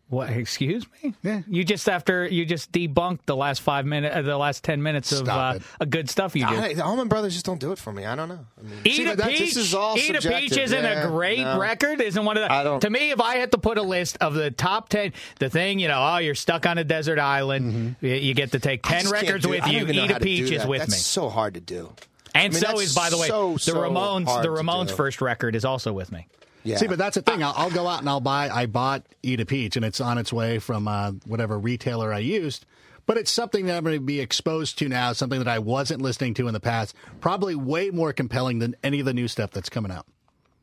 What? 0.09 0.31
Excuse 0.31 0.87
me? 1.03 1.15
Yeah. 1.25 1.43
You 1.49 1.65
just 1.65 1.89
after 1.89 2.27
you 2.29 2.47
just 2.47 2.71
debunked 2.71 3.21
the 3.27 3.35
last 3.35 3.61
five 3.61 3.85
minutes, 3.87 4.15
uh, 4.15 4.23
the 4.23 4.37
last 4.39 4.63
ten 4.63 4.81
minutes 4.81 5.11
of 5.11 5.29
uh, 5.29 5.59
a 5.81 5.87
good 5.87 6.09
stuff 6.09 6.37
you 6.37 6.47
did. 6.47 6.59
I, 6.59 6.75
the 6.75 6.85
Allman 6.85 7.09
Brothers 7.09 7.33
just 7.35 7.45
don't 7.45 7.59
do 7.59 7.73
it 7.73 7.79
for 7.81 7.93
me. 7.93 8.05
I 8.05 8.15
don't 8.15 8.29
know. 8.29 8.39
I 8.57 8.63
mean, 8.63 8.73
Eat 8.85 8.97
See, 8.97 9.07
a 9.07 9.17
peach. 9.17 9.39
This 9.41 9.57
is 9.57 9.75
all 9.75 9.99
Eat 9.99 10.11
a 10.11 10.21
subjective. 10.23 10.51
peach 10.51 10.59
isn't 10.59 10.85
Yeah, 10.85 11.05
a 11.05 11.09
great 11.09 11.41
no. 11.41 11.59
record. 11.59 12.01
Isn't 12.01 12.25
one 12.25 12.37
of 12.37 12.45
the. 12.45 12.53
I 12.53 12.63
don't- 12.63 12.81
To 12.83 12.91
me, 12.91 13.11
if 13.11 13.21
I 13.21 13.37
had 13.39 13.51
to 13.51 13.59
put 13.59 13.79
a 13.79 13.83
list 13.83 14.17
of 14.21 14.35
the 14.35 14.53
top 14.53 14.91
ten, 14.91 15.13
the 15.41 15.51
thing 15.51 15.81
you 15.81 15.89
know, 15.89 15.99
oh, 16.01 16.19
you're 16.19 16.37
stuck 16.37 16.67
on 16.67 16.79
a 16.79 16.85
desert 16.85 17.19
island. 17.19 17.97
You, 18.01 18.11
you 18.15 18.35
get 18.35 18.53
to 18.53 18.61
take 18.61 18.85
ten 18.85 19.09
records 19.09 19.45
do 19.45 19.51
with 19.51 19.67
you. 19.67 19.87
Eat 19.89 20.11
a 20.13 20.21
peach 20.21 20.53
is 20.53 20.65
with 20.65 20.81
That's 20.83 20.93
me. 20.93 20.99
so 20.99 21.29
hard 21.29 21.55
to 21.55 21.61
do. 21.61 21.93
And 22.33 22.53
mean, 22.53 22.63
so 22.63 22.79
is, 22.79 22.95
by 22.95 23.11
the 23.11 23.17
way, 23.19 23.27
so, 23.29 23.55
the 23.55 23.73
Ramones. 23.73 24.43
The 24.43 24.49
Ramones' 24.51 24.93
first 24.93 25.21
record 25.21 25.57
is 25.57 25.65
also 25.65 25.93
with 25.93 26.13
me. 26.13 26.29
Yeah. 26.67 26.77
See, 26.77 26.87
but 26.87 26.99
that's 26.99 27.15
the 27.15 27.23
thing. 27.23 27.43
I'll, 27.43 27.55
I'll 27.57 27.71
go 27.71 27.87
out 27.87 28.01
and 28.01 28.09
I'll 28.09 28.21
buy. 28.21 28.49
I 28.49 28.67
bought 28.67 29.05
Eat 29.23 29.41
a 29.41 29.47
Peach, 29.47 29.77
and 29.77 29.85
it's 29.85 30.01
on 30.01 30.19
its 30.19 30.33
way 30.33 30.59
from 30.59 30.89
uh, 30.89 31.13
whatever 31.27 31.59
retailer 31.59 32.13
I 32.13 32.19
used. 32.19 32.67
But 33.07 33.17
it's 33.17 33.31
something 33.31 33.67
that 33.67 33.77
I'm 33.77 33.85
going 33.85 33.97
to 33.97 34.01
be 34.01 34.21
exposed 34.21 34.79
to 34.81 34.89
now. 34.89 35.13
Something 35.13 35.39
that 35.39 35.49
I 35.49 35.61
wasn't 35.61 36.03
listening 36.03 36.35
to 36.35 36.49
in 36.49 36.55
the 36.55 36.61
past. 36.61 36.95
Probably 37.21 37.55
way 37.55 37.91
more 37.91 38.13
compelling 38.13 38.59
than 38.59 38.75
any 38.83 38.99
of 39.01 39.07
the 39.07 39.15
new 39.15 39.29
stuff 39.29 39.53
that's 39.53 39.69
coming 39.69 39.93
out. 39.93 40.07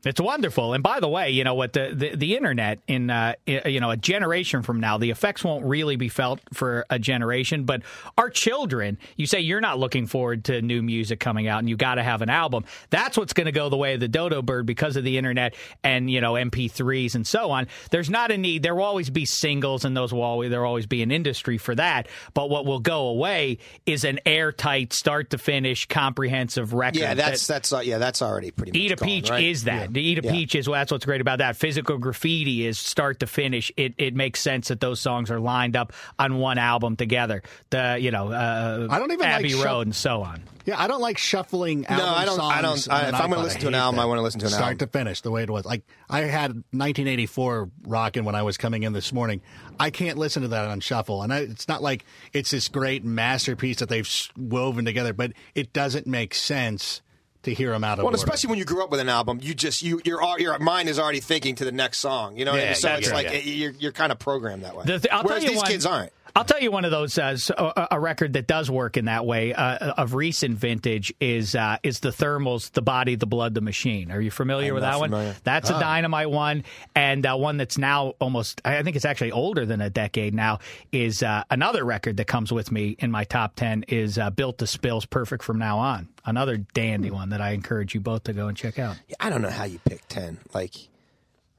It's 0.06 0.20
wonderful. 0.20 0.74
And 0.74 0.82
by 0.82 1.00
the 1.00 1.08
way, 1.08 1.30
you 1.30 1.44
know 1.44 1.54
what 1.54 1.72
the 1.72 1.90
the, 1.94 2.16
the 2.16 2.36
internet 2.36 2.80
in 2.86 3.10
uh, 3.10 3.34
you 3.46 3.80
know 3.80 3.90
a 3.90 3.96
generation 3.96 4.62
from 4.62 4.80
now, 4.80 4.98
the 4.98 5.10
effects 5.10 5.42
won't 5.44 5.64
really 5.64 5.96
be 5.96 6.08
felt 6.08 6.40
for 6.52 6.84
a 6.90 6.98
generation, 6.98 7.64
but 7.64 7.82
our 8.18 8.30
children, 8.30 8.98
you 9.16 9.26
say 9.26 9.40
you're 9.40 9.60
not 9.60 9.78
looking 9.78 10.06
forward 10.06 10.44
to 10.44 10.60
new 10.62 10.82
music 10.82 11.20
coming 11.20 11.48
out 11.48 11.60
and 11.60 11.68
you 11.68 11.76
got 11.76 11.94
to 11.96 12.02
have 12.02 12.22
an 12.22 12.30
album. 12.30 12.64
That's 12.90 13.16
what's 13.16 13.32
going 13.32 13.46
to 13.46 13.52
go 13.52 13.68
the 13.68 13.76
way 13.76 13.94
of 13.94 14.00
the 14.00 14.08
dodo 14.08 14.42
bird 14.42 14.66
because 14.66 14.96
of 14.96 15.04
the 15.04 15.16
internet 15.18 15.54
and 15.82 16.10
you 16.10 16.20
know 16.20 16.34
MP3s 16.34 17.14
and 17.14 17.26
so 17.26 17.50
on. 17.50 17.66
There's 17.90 18.10
not 18.10 18.30
a 18.30 18.38
need. 18.38 18.62
There 18.62 18.74
will 18.74 18.84
always 18.84 19.10
be 19.10 19.24
singles 19.24 19.84
and 19.84 19.96
those 19.96 20.12
will 20.12 20.22
always 20.22 20.50
there 20.50 20.60
will 20.60 20.68
always 20.68 20.86
be 20.86 21.02
an 21.02 21.10
industry 21.10 21.58
for 21.58 21.74
that, 21.76 22.08
but 22.34 22.50
what 22.50 22.66
will 22.66 22.80
go 22.80 23.06
away 23.08 23.58
is 23.86 24.04
an 24.04 24.20
airtight 24.26 24.92
start 24.92 25.30
to 25.30 25.38
finish 25.38 25.86
comprehensive 25.86 26.72
record. 26.74 26.98
yeah, 26.98 27.14
that's 27.14 27.46
that- 27.46 27.54
that's 27.54 27.72
uh, 27.72 27.78
yeah, 27.80 27.98
that's 27.98 28.20
already 28.20 28.50
pretty. 28.50 28.72
Much 28.72 28.76
Eat 28.80 28.92
a 28.92 28.96
gone, 28.96 29.08
peach 29.08 29.30
right? 29.30 29.44
is 29.44 29.64
that. 29.64 29.93
The 29.94 30.02
Eat 30.02 30.18
a 30.18 30.22
Yeah. 30.22 30.32
peach 30.32 30.54
is 30.54 30.68
well, 30.68 30.78
that's 30.80 30.92
what's 30.92 31.04
great 31.06 31.20
about 31.20 31.38
that. 31.38 31.56
Physical 31.56 31.98
graffiti 31.98 32.66
is 32.66 32.78
start 32.78 33.20
to 33.20 33.26
finish. 33.26 33.72
It 33.76 33.94
it 33.96 34.14
makes 34.14 34.40
sense 34.40 34.68
that 34.68 34.80
those 34.80 35.00
songs 35.00 35.30
are 35.30 35.40
lined 35.40 35.76
up 35.76 35.92
on 36.18 36.36
one 36.38 36.58
album 36.58 36.96
together. 36.96 37.42
The 37.70 37.96
you 38.00 38.10
know 38.10 38.30
uh, 38.32 38.88
I 38.90 38.98
don't 38.98 39.10
even 39.12 39.20
like 39.24 39.28
Abbey 39.38 39.50
shuff- 39.50 39.64
Road 39.64 39.86
and 39.86 39.96
so 39.96 40.22
on. 40.22 40.42
Yeah, 40.66 40.80
I 40.80 40.86
don't 40.86 41.02
like 41.02 41.18
shuffling 41.18 41.84
album 41.86 42.08
I 42.08 42.24
don't- 42.24 42.40
I 42.40 42.62
don't- 42.62 42.88
I- 42.90 43.08
if 43.08 43.14
I'm 43.14 43.28
gonna 43.28 43.42
listen 43.42 43.60
to 43.60 43.68
an 43.68 43.74
album, 43.74 43.96
that. 43.96 44.02
I 44.02 44.04
wanna 44.06 44.22
listen 44.22 44.40
to 44.40 44.46
an 44.46 44.52
album. 44.52 44.58
start 44.58 44.72
album. 44.82 44.88
to 44.88 44.98
finish 44.98 45.20
the 45.20 45.30
way 45.30 45.42
it 45.42 45.50
was. 45.50 45.64
Like 45.66 45.82
I 46.08 46.20
had 46.22 46.62
1984 46.72 47.70
rocking 47.86 48.24
when 48.24 48.34
I 48.34 48.42
was 48.42 48.56
coming 48.56 48.82
in 48.82 48.92
this 48.94 49.12
morning. 49.12 49.42
I 49.78 49.90
can't 49.90 50.16
listen 50.18 50.42
to 50.42 50.48
that 50.48 50.68
on 50.68 50.80
shuffle, 50.80 51.22
and 51.22 51.32
I, 51.34 51.38
it's 51.40 51.68
not 51.68 51.82
like 51.82 52.04
it's 52.32 52.50
this 52.50 52.68
great 52.68 53.04
masterpiece 53.04 53.78
that 53.78 53.88
they've 53.88 54.08
woven 54.36 54.84
together, 54.84 55.12
but 55.12 55.32
it 55.54 55.72
doesn't 55.72 56.06
make 56.06 56.34
sense 56.34 57.02
to 57.44 57.54
hear 57.54 57.70
them 57.70 57.84
out 57.84 57.98
of 57.98 58.04
Well, 58.04 58.06
order. 58.06 58.16
especially 58.16 58.50
when 58.50 58.58
you 58.58 58.64
grew 58.64 58.82
up 58.84 58.90
with 58.90 59.00
an 59.00 59.08
album, 59.08 59.38
you 59.42 59.54
just 59.54 59.82
you 59.82 60.00
your 60.04 60.20
your 60.38 60.58
mind 60.58 60.88
is 60.88 60.98
already 60.98 61.20
thinking 61.20 61.54
to 61.56 61.64
the 61.64 61.72
next 61.72 61.98
song. 61.98 62.36
You 62.36 62.44
know, 62.44 62.52
what 62.52 62.60
I 62.60 62.62
Yeah, 62.64 62.68
mean? 62.70 62.76
so 62.76 62.88
yeah, 62.88 62.96
it's 62.96 63.08
yeah, 63.08 63.14
like 63.14 63.26
yeah. 63.26 63.32
Eh, 63.32 63.40
you're 63.44 63.70
you're 63.72 63.92
kind 63.92 64.12
of 64.12 64.18
programmed 64.18 64.64
that 64.64 64.76
way. 64.76 64.84
The 64.84 65.08
Whereas 65.22 65.44
these 65.44 65.56
one, 65.56 65.66
kids 65.66 65.86
aren't. 65.86 66.12
I'll 66.36 66.44
tell 66.44 66.60
you 66.60 66.72
one 66.72 66.84
of 66.84 66.90
those 66.90 67.16
uh, 67.16 67.86
a, 67.92 68.00
record 68.00 68.32
that 68.32 68.48
does 68.48 68.68
work 68.68 68.96
in 68.96 69.04
that 69.04 69.24
way 69.24 69.54
uh, 69.54 69.92
of 69.92 70.14
recent 70.14 70.58
vintage 70.58 71.14
is 71.20 71.54
uh, 71.54 71.76
is 71.84 72.00
the 72.00 72.08
Thermals, 72.08 72.72
the 72.72 72.82
Body, 72.82 73.14
the 73.14 73.26
Blood, 73.26 73.54
the 73.54 73.60
Machine. 73.60 74.10
Are 74.10 74.20
you 74.20 74.32
familiar 74.32 74.70
I'm 74.70 74.74
with 74.74 74.82
that 74.82 74.98
familiar. 74.98 75.28
one? 75.28 75.36
That's 75.44 75.70
a 75.70 75.78
dynamite 75.78 76.28
one, 76.28 76.64
and 76.96 77.24
uh, 77.24 77.36
one 77.36 77.56
that's 77.56 77.78
now 77.78 78.14
almost 78.20 78.60
I 78.64 78.82
think 78.82 78.96
it's 78.96 79.04
actually 79.04 79.30
older 79.30 79.64
than 79.64 79.80
a 79.80 79.90
decade 79.90 80.34
now. 80.34 80.58
Is 80.90 81.22
uh, 81.22 81.44
another 81.50 81.84
record 81.84 82.16
that 82.16 82.26
comes 82.26 82.52
with 82.52 82.72
me 82.72 82.96
in 82.98 83.12
my 83.12 83.22
top 83.22 83.54
ten 83.54 83.84
is 83.84 84.18
uh, 84.18 84.30
Built 84.30 84.58
to 84.58 84.66
Spills, 84.66 85.06
Perfect 85.06 85.44
from 85.44 85.60
Now 85.60 85.78
On. 85.78 86.08
Another 86.24 86.56
dandy 86.56 87.12
one 87.12 87.28
that 87.28 87.40
I 87.40 87.50
encourage 87.50 87.94
you 87.94 88.00
both 88.00 88.24
to 88.24 88.32
go 88.32 88.48
and 88.48 88.56
check 88.56 88.80
out. 88.80 88.96
Yeah, 89.06 89.16
I 89.20 89.30
don't 89.30 89.42
know 89.42 89.50
how 89.50 89.64
you 89.64 89.78
pick 89.84 90.08
ten. 90.08 90.40
Like, 90.52 90.74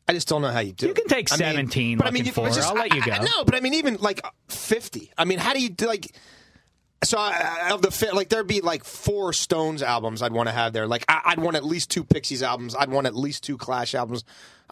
I 0.08 0.14
just 0.14 0.28
don't 0.28 0.42
know 0.42 0.52
how 0.52 0.60
you 0.60 0.72
do. 0.74 0.86
You 0.86 0.92
it. 0.92 0.96
can 0.96 1.08
take 1.08 1.32
I 1.32 1.38
mean, 1.38 1.56
17 1.70 1.98
but 1.98 2.06
I 2.08 2.12
mean, 2.12 2.24
looking 2.24 2.26
you- 2.28 2.32
for 2.34 2.48
it's 2.48 2.56
her. 2.58 2.62
just- 2.62 2.72
I'll 2.74 2.78
let 2.80 2.94
you 2.94 3.02
I- 3.02 3.16
I- 3.16 3.18
go. 3.20 3.24
no, 3.26 3.44
but 3.46 3.56
I 3.56 3.60
mean, 3.60 3.74
even 3.76 3.96
like 3.96 4.22
fifty. 4.48 5.12
I 5.18 5.26
mean, 5.26 5.40
how 5.40 5.54
do 5.54 5.62
you 5.62 5.70
do 5.70 5.88
like? 5.88 6.16
So 7.04 7.18
I, 7.20 7.70
of 7.72 7.82
the 7.84 7.92
fi- 7.92 8.12
like, 8.12 8.30
there'd 8.30 8.48
be 8.48 8.62
like 8.62 8.84
four 8.84 9.32
Stones 9.34 9.84
albums 9.84 10.22
I'd 10.24 10.32
want 10.32 10.48
to 10.50 10.54
have 10.54 10.74
there. 10.74 10.88
Like, 10.88 11.06
I, 11.08 11.22
I'd 11.26 11.40
want 11.40 11.56
at 11.56 11.64
least 11.64 11.92
two 11.92 12.04
Pixies 12.04 12.42
albums. 12.42 12.74
I'd 12.74 12.90
want 12.90 13.06
at 13.06 13.16
least 13.16 13.44
two 13.44 13.58
Clash 13.58 13.94
albums. 13.94 14.24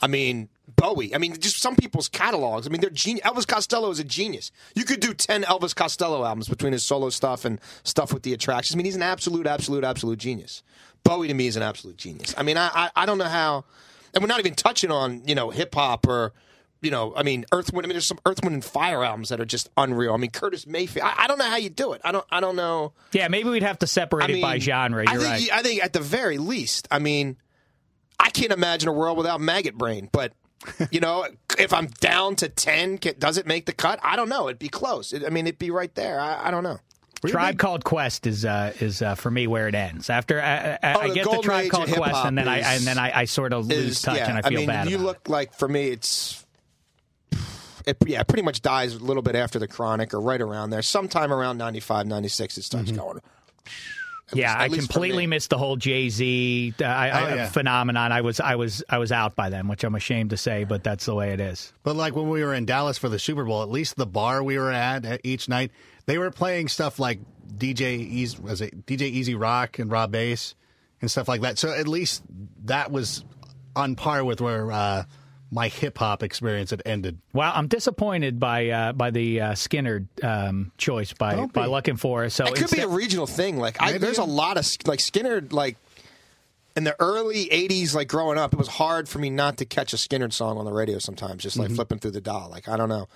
I 0.02 0.08
mean, 0.08 0.50
Bowie. 0.76 1.14
I 1.14 1.20
mean, 1.20 1.40
just 1.40 1.62
some 1.62 1.76
people's 1.76 2.08
catalogs. 2.08 2.66
I 2.66 2.72
mean, 2.72 2.82
they're 2.82 2.90
genius. 2.90 3.24
Elvis 3.26 3.46
Costello 3.48 3.92
is 3.92 4.00
a 4.00 4.04
genius. 4.04 4.52
You 4.74 4.84
could 4.86 5.00
do 5.00 5.14
ten 5.14 5.44
Elvis 5.44 5.76
Costello 5.76 6.24
albums 6.26 6.48
between 6.48 6.74
his 6.74 6.84
solo 6.84 7.10
stuff 7.10 7.46
and 7.46 7.60
stuff 7.84 8.12
with 8.14 8.24
the 8.24 8.34
attractions. 8.34 8.74
I 8.76 8.78
mean, 8.78 8.86
he's 8.86 8.96
an 8.96 9.04
absolute, 9.04 9.46
absolute, 9.46 9.84
absolute 9.84 10.18
genius. 10.18 10.64
Bowie 11.04 11.28
to 11.28 11.34
me 11.36 11.46
is 11.48 11.56
an 11.56 11.62
absolute 11.64 11.98
genius. 11.98 12.34
I 12.38 12.42
mean, 12.44 12.58
I, 12.58 12.70
I, 12.74 12.90
I 12.96 13.06
don't 13.06 13.18
know 13.20 13.26
how, 13.26 13.66
and 14.14 14.24
we're 14.24 14.28
not 14.28 14.40
even 14.40 14.56
touching 14.56 14.92
on 14.92 15.24
you 15.28 15.36
know 15.36 15.50
hip 15.50 15.74
hop 15.76 16.08
or 16.08 16.34
you 16.84 16.92
know, 16.92 17.14
I 17.16 17.24
mean, 17.24 17.46
Earth 17.54 17.72
Wind. 17.72 17.86
I 17.86 17.88
mean, 17.88 17.94
there's 17.94 18.06
some 18.06 18.20
Earth 18.26 18.44
Wind 18.44 18.54
and 18.54 18.64
Fire 18.64 19.04
albums 19.04 19.30
that 19.30 19.40
are 19.40 19.46
just 19.46 19.70
unreal. 19.78 20.14
I 20.14 20.18
mean, 20.18 20.32
Curtis 20.32 20.68
Mayfield. 20.68 21.08
I, 21.08 21.24
I 21.24 21.28
don't 21.28 21.40
know 21.40 21.50
how 21.50 21.56
you 21.56 21.70
do 21.70 21.94
it. 21.94 22.02
I 22.04 22.12
don't. 22.12 22.26
I 22.30 22.42
don't 22.42 22.58
know. 22.58 22.92
Yeah, 23.14 23.30
maybe 23.30 23.50
we'd 23.50 23.64
have 23.64 23.80
to 23.80 23.88
separate 23.88 24.26
I 24.26 24.28
mean, 24.28 24.38
it 24.38 24.42
by 24.42 24.60
genre. 24.60 25.06
I 25.08 25.14
You're 25.14 25.22
think. 25.22 25.50
right. 25.50 25.60
I 25.60 25.64
think 25.64 25.84
at 25.84 25.94
the 25.94 26.02
very 26.02 26.38
least, 26.38 26.90
I 26.92 27.00
mean, 27.00 27.38
I 28.20 28.30
can't 28.30 28.52
imagine 28.52 28.90
a 28.90 28.92
world 28.92 29.18
without 29.18 29.40
Maggot 29.40 29.76
Brain. 29.78 30.10
But 30.12 30.34
you 30.92 31.00
know, 31.00 31.26
if 31.58 31.74
I'm 31.74 31.88
down 31.88 32.36
to 32.38 32.50
ten, 32.50 32.98
does 33.18 33.38
it 33.38 33.48
make 33.48 33.66
the 33.66 33.74
cut? 33.74 34.00
I 34.04 34.18
don't 34.18 34.30
know. 34.30 34.50
It'd 34.50 34.60
be 34.60 34.70
close. 34.70 35.14
It, 35.14 35.24
I 35.26 35.30
mean, 35.30 35.48
it'd 35.48 35.60
be 35.60 35.72
right 35.72 35.94
there. 35.96 36.20
I, 36.20 36.48
I 36.48 36.52
don't 36.52 36.64
know. 36.64 36.80
Tribe 37.32 37.58
Called 37.58 37.84
Quest 37.84 38.28
is 38.28 38.46
uh, 38.46 38.74
is 38.80 39.02
uh, 39.02 39.16
for 39.16 39.32
me 39.32 39.48
where 39.48 39.68
it 39.68 39.76
ends. 39.76 40.10
After 40.10 40.42
I, 40.42 40.78
I, 40.84 40.94
Oh, 40.96 41.00
I 41.02 41.14
get 41.14 41.30
the 41.30 41.40
Tribe 41.42 41.70
Called 41.70 41.90
Quest, 41.92 42.26
and 42.26 42.38
then 42.38 42.48
I 42.48 42.60
is- 42.60 42.66
and 42.80 42.88
then 42.88 42.98
I, 42.98 43.20
I 43.22 43.26
sort 43.26 43.54
of 43.54 43.66
lose 43.68 43.78
Is 43.92 44.02
touch, 44.02 44.18
yeah. 44.18 44.30
and 44.30 44.38
I 44.46 44.50
feel 44.50 44.60
mean, 44.60 44.68
bad. 44.68 44.90
you 44.90 44.96
about 44.98 45.06
look 45.06 45.30
like 45.30 45.54
for 45.54 45.68
me, 45.68 45.90
it's. 45.90 46.46
It, 47.86 47.98
yeah, 48.06 48.22
it 48.22 48.28
pretty 48.30 48.44
much 48.44 48.62
dies 48.62 48.96
a 48.96 49.00
little 49.00 49.22
bit 49.24 49.36
after 49.36 49.60
the 49.60 49.68
Chronic 49.68 50.14
or 50.14 50.22
right 50.22 50.40
around 50.40 50.70
there. 50.70 50.82
Sometime 50.82 51.34
around 51.34 51.58
95, 51.58 52.08
96, 52.08 52.58
it 52.58 52.62
starts 52.64 52.92
going. 52.92 53.18
it. 53.18 53.24
Yeah, 54.34 54.54
at 54.54 54.60
I 54.62 54.68
least 54.68 54.88
for 54.88 54.94
completely 54.94 55.28
missed 55.28 55.50
the 55.50 55.58
whole 55.58 55.76
Jay 55.76 56.08
Z 56.08 56.74
uh, 56.82 56.86
I, 56.86 57.10
I, 57.10 57.32
Oh, 57.32 57.36
yeah. 57.36 57.50
phenomenon. 57.50 58.12
I 58.14 58.22
was 58.22 58.40
I 58.40 58.56
was 58.56 58.84
I 58.90 58.98
was 59.00 59.12
out 59.12 59.36
by 59.36 59.50
then, 59.50 59.68
which 59.68 59.84
I'm 59.84 59.96
ashamed 59.96 60.30
to 60.30 60.38
say, 60.38 60.64
but 60.64 60.82
that's 60.84 61.06
the 61.06 61.14
way 61.14 61.34
it 61.34 61.42
is. 61.42 61.74
But 61.84 61.98
like 61.98 62.16
when 62.16 62.30
we 62.30 62.42
were 62.44 62.54
in 62.54 62.66
Dallas 62.66 62.98
for 62.98 63.10
the 63.10 63.20
Super 63.20 63.44
Bowl, 63.44 63.62
at 63.64 63.70
least 63.70 63.98
the 63.98 64.06
bar 64.08 64.42
we 64.42 64.58
were 64.58 64.72
at 64.72 65.04
at 65.06 65.20
each 65.26 65.50
night, 65.50 65.72
they 66.06 66.18
were 66.18 66.32
playing 66.32 66.68
stuff 66.68 67.00
like 67.00 67.20
DJ 67.58 68.00
Easy, 68.00 68.38
was 68.42 68.62
it 68.62 68.86
DJ 68.86 69.02
E-Z 69.04 69.36
Rock 69.36 69.80
and 69.80 69.92
Rob 69.92 70.12
Base 70.12 70.56
and 71.02 71.10
stuff 71.12 71.28
like 71.28 71.42
that. 71.42 71.58
So 71.58 71.72
at 71.72 71.88
least 71.88 72.24
that 72.66 72.92
was 72.92 73.24
on 73.76 73.96
par 73.96 74.24
with 74.24 74.42
where 74.42 74.72
uh, 74.72 75.04
my 75.52 75.68
hip 75.68 75.98
hop 75.98 76.24
experience 76.24 76.72
had 76.72 76.82
ended. 76.86 77.20
Well, 77.34 77.52
I'm 77.54 77.68
disappointed 77.68 78.40
by 78.40 78.70
uh, 78.70 78.94
by 78.94 79.12
the 79.12 79.42
uh, 79.42 79.52
Skynyrd 79.54 80.08
um, 80.24 80.72
choice 80.78 81.14
by 81.14 81.36
Don't 81.36 81.54
by 81.54 81.64
be. 81.66 81.70
looking 81.70 81.96
for. 81.98 82.28
So 82.30 82.46
It 82.46 82.56
could 82.56 82.72
be 82.72 82.82
a 82.82 82.88
regional 82.88 83.28
thing. 83.28 83.58
Like 83.58 83.82
I, 83.82 83.98
there's 83.98 84.18
a 84.18 84.24
lot 84.24 84.58
of 84.58 84.66
like 84.88 85.00
Skynyrd. 85.00 85.54
Like 85.54 85.78
in 86.76 86.84
the 86.86 86.96
early 87.00 87.46
'80s, 87.46 87.94
like 87.94 88.08
growing 88.08 88.38
up, 88.40 88.52
it 88.54 88.58
was 88.58 88.68
hard 88.68 89.08
for 89.08 89.20
me 89.20 89.30
not 89.30 89.58
to 89.58 89.66
catch 89.66 89.94
a 89.94 89.98
Skynyrd 89.98 90.34
song 90.34 90.58
on 90.58 90.66
the 90.66 90.74
radio. 90.74 90.98
Sometimes, 90.98 91.44
just 91.44 91.56
like 91.58 91.68
Mm-hmm. 91.68 91.76
flipping 91.76 92.00
through 92.00 92.12
the 92.12 92.22
dial. 92.22 92.50
Like 92.50 92.68
I 92.68 92.76
don't 92.78 92.90
know. 92.90 93.08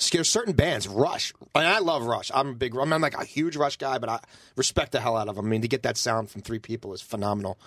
Skynyrd, 0.00 0.26
certain 0.26 0.54
bands, 0.54 0.88
Rush. 0.88 1.32
And 1.54 1.66
I 1.66 1.78
love 1.78 2.04
Rush. 2.04 2.30
I'm 2.34 2.48
a 2.48 2.54
big. 2.54 2.74
I'm 2.76 2.90
like 2.90 3.14
a 3.14 3.24
huge 3.24 3.56
Rush 3.56 3.76
guy, 3.76 3.98
but 3.98 4.08
I 4.08 4.20
respect 4.56 4.92
the 4.92 5.00
hell 5.00 5.16
out 5.16 5.28
of 5.28 5.36
them. 5.36 5.46
I 5.46 5.48
mean, 5.48 5.62
to 5.62 5.68
get 5.68 5.82
that 5.84 5.96
sound 5.96 6.30
from 6.30 6.42
three 6.42 6.58
people 6.58 6.92
is 6.92 7.02
phenomenal. 7.02 7.58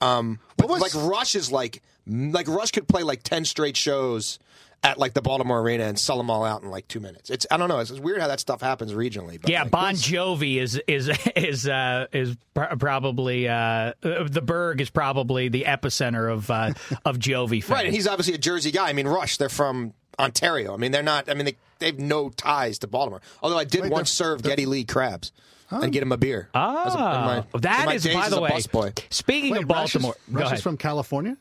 Um, 0.00 0.38
but 0.56 0.68
like 0.68 0.94
Rush 0.94 1.34
is 1.34 1.50
like 1.50 1.82
like 2.06 2.46
Rush 2.46 2.70
could 2.70 2.86
play 2.86 3.02
like 3.02 3.22
ten 3.22 3.44
straight 3.44 3.76
shows 3.76 4.38
at 4.84 4.96
like 4.98 5.12
the 5.12 5.22
Baltimore 5.22 5.60
Arena 5.60 5.84
and 5.84 5.98
sell 5.98 6.16
them 6.16 6.30
all 6.30 6.44
out 6.44 6.62
in 6.62 6.70
like 6.70 6.86
two 6.86 7.00
minutes. 7.00 7.30
It's 7.30 7.46
I 7.50 7.56
don't 7.56 7.68
know. 7.68 7.80
It's, 7.80 7.90
it's 7.90 8.00
weird 8.00 8.20
how 8.20 8.28
that 8.28 8.40
stuff 8.40 8.60
happens 8.60 8.92
regionally. 8.92 9.40
But 9.40 9.50
Yeah, 9.50 9.62
like, 9.62 9.72
Bon 9.72 9.94
Jovi 9.94 10.60
is 10.60 10.80
is 10.86 11.08
is 11.36 11.66
uh, 11.68 12.06
is 12.12 12.36
pr- 12.54 12.76
probably 12.78 13.48
uh, 13.48 13.54
uh, 13.54 13.92
the 14.02 14.42
Berg 14.42 14.80
is 14.80 14.90
probably 14.90 15.48
the 15.48 15.64
epicenter 15.64 16.32
of 16.32 16.50
uh, 16.50 16.74
of 17.04 17.18
Jovi 17.18 17.62
fans. 17.62 17.70
Right, 17.78 17.86
and 17.86 17.94
he's 17.94 18.06
obviously 18.06 18.34
a 18.34 18.38
Jersey 18.38 18.70
guy. 18.70 18.88
I 18.88 18.92
mean, 18.92 19.08
Rush, 19.08 19.36
they're 19.36 19.48
from 19.48 19.94
Ontario. 20.18 20.74
I 20.74 20.76
mean, 20.76 20.92
they're 20.92 21.02
not. 21.02 21.28
I 21.28 21.34
mean, 21.34 21.44
they 21.46 21.56
they 21.78 21.86
have 21.86 21.98
no 21.98 22.28
ties 22.30 22.78
to 22.80 22.86
Baltimore. 22.86 23.20
Although 23.42 23.58
I 23.58 23.64
did 23.64 23.82
Wait, 23.82 23.92
once 23.92 24.10
serve 24.10 24.42
Geddy 24.42 24.66
Lee 24.66 24.84
crabs 24.84 25.32
and 25.70 25.92
get 25.92 26.02
him 26.02 26.12
a 26.12 26.16
beer. 26.16 26.48
Ah, 26.54 26.84
a- 26.84 27.18
in 27.18 27.24
my- 27.52 27.60
that 27.60 27.88
in 27.88 27.94
is 27.96 28.06
by 28.06 28.28
the 28.28 28.40
way. 28.40 28.50
busboy. 28.50 28.98
Speaking 29.10 29.52
Wait, 29.52 29.64
of 29.64 29.68
Rush 29.70 29.94
is- 29.94 30.02
Baltimore, 30.02 30.16
go 30.32 30.40
Rush 30.40 30.52
is 30.54 30.62
from 30.62 30.76
California? 30.76 31.36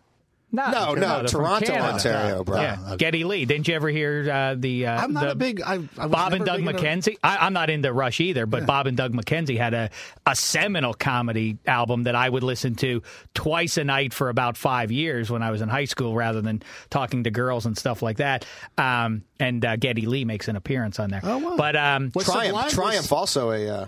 No, 0.50 0.72
No, 0.72 0.94
no, 0.94 1.24
Toronto, 1.24 1.74
Ontario, 1.74 2.42
bro. 2.42 2.62
Yeah, 2.62 2.78
okay. 2.88 2.96
Geddy 2.98 3.26
Lee. 3.26 3.44
Didn't 3.44 3.68
you 3.68 3.76
ever 3.76 3.90
hear 3.90 4.32
uh, 4.32 4.56
the? 4.58 4.88
Uh, 4.88 5.02
I'm 5.04 5.12
not 5.12 5.26
the 5.26 5.32
a 5.32 5.36
big. 5.36 5.62
I, 5.62 5.86
I 5.98 6.08
Bob 6.08 6.32
and 6.32 6.46
Doug 6.46 6.60
big 6.60 6.70
into- 6.70 6.82
McKenzie. 6.82 7.18
I, 7.22 7.46
I'm 7.46 7.52
not 7.52 7.70
into 7.70 7.92
Rush 7.92 8.22
either, 8.22 8.46
but 8.46 8.66
Bob 8.66 8.88
and 8.88 8.96
Doug 8.96 9.12
McKenzie 9.14 9.58
had 9.58 9.74
a, 9.74 9.90
a 10.26 10.36
seminal 10.38 10.94
comedy 10.94 11.58
album 11.68 12.04
that 12.04 12.16
I 12.16 12.30
would 12.30 12.44
listen 12.44 12.76
to 12.76 13.04
twice 13.34 13.76
a 13.76 13.84
night 13.84 14.14
for 14.14 14.30
about 14.30 14.56
five 14.56 14.90
years 14.90 15.30
when 15.30 15.44
I 15.44 15.52
was 15.52 15.62
in 15.62 15.68
high 15.68 15.86
school, 15.86 16.16
rather 16.16 16.40
than 16.40 16.64
talking 16.90 17.26
to 17.26 17.30
girls 17.30 17.66
and 17.66 17.78
stuff 17.78 18.02
like 18.02 18.18
that. 18.18 18.46
Um, 18.78 19.24
and 19.42 19.66
uh, 19.66 19.76
Geddy 19.76 20.06
Lee 20.06 20.24
makes 20.24 20.48
an 20.48 20.56
appearance 20.56 20.98
on 20.98 21.10
there. 21.10 21.22
Oh, 21.24 21.40
wow. 21.40 21.58
But 21.58 21.76
um, 21.76 22.12
What's 22.14 22.32
Triumph, 22.32 22.54
was- 22.54 22.74
Triumph, 22.74 23.12
also 23.12 23.52
a 23.52 23.68
uh, 23.70 23.88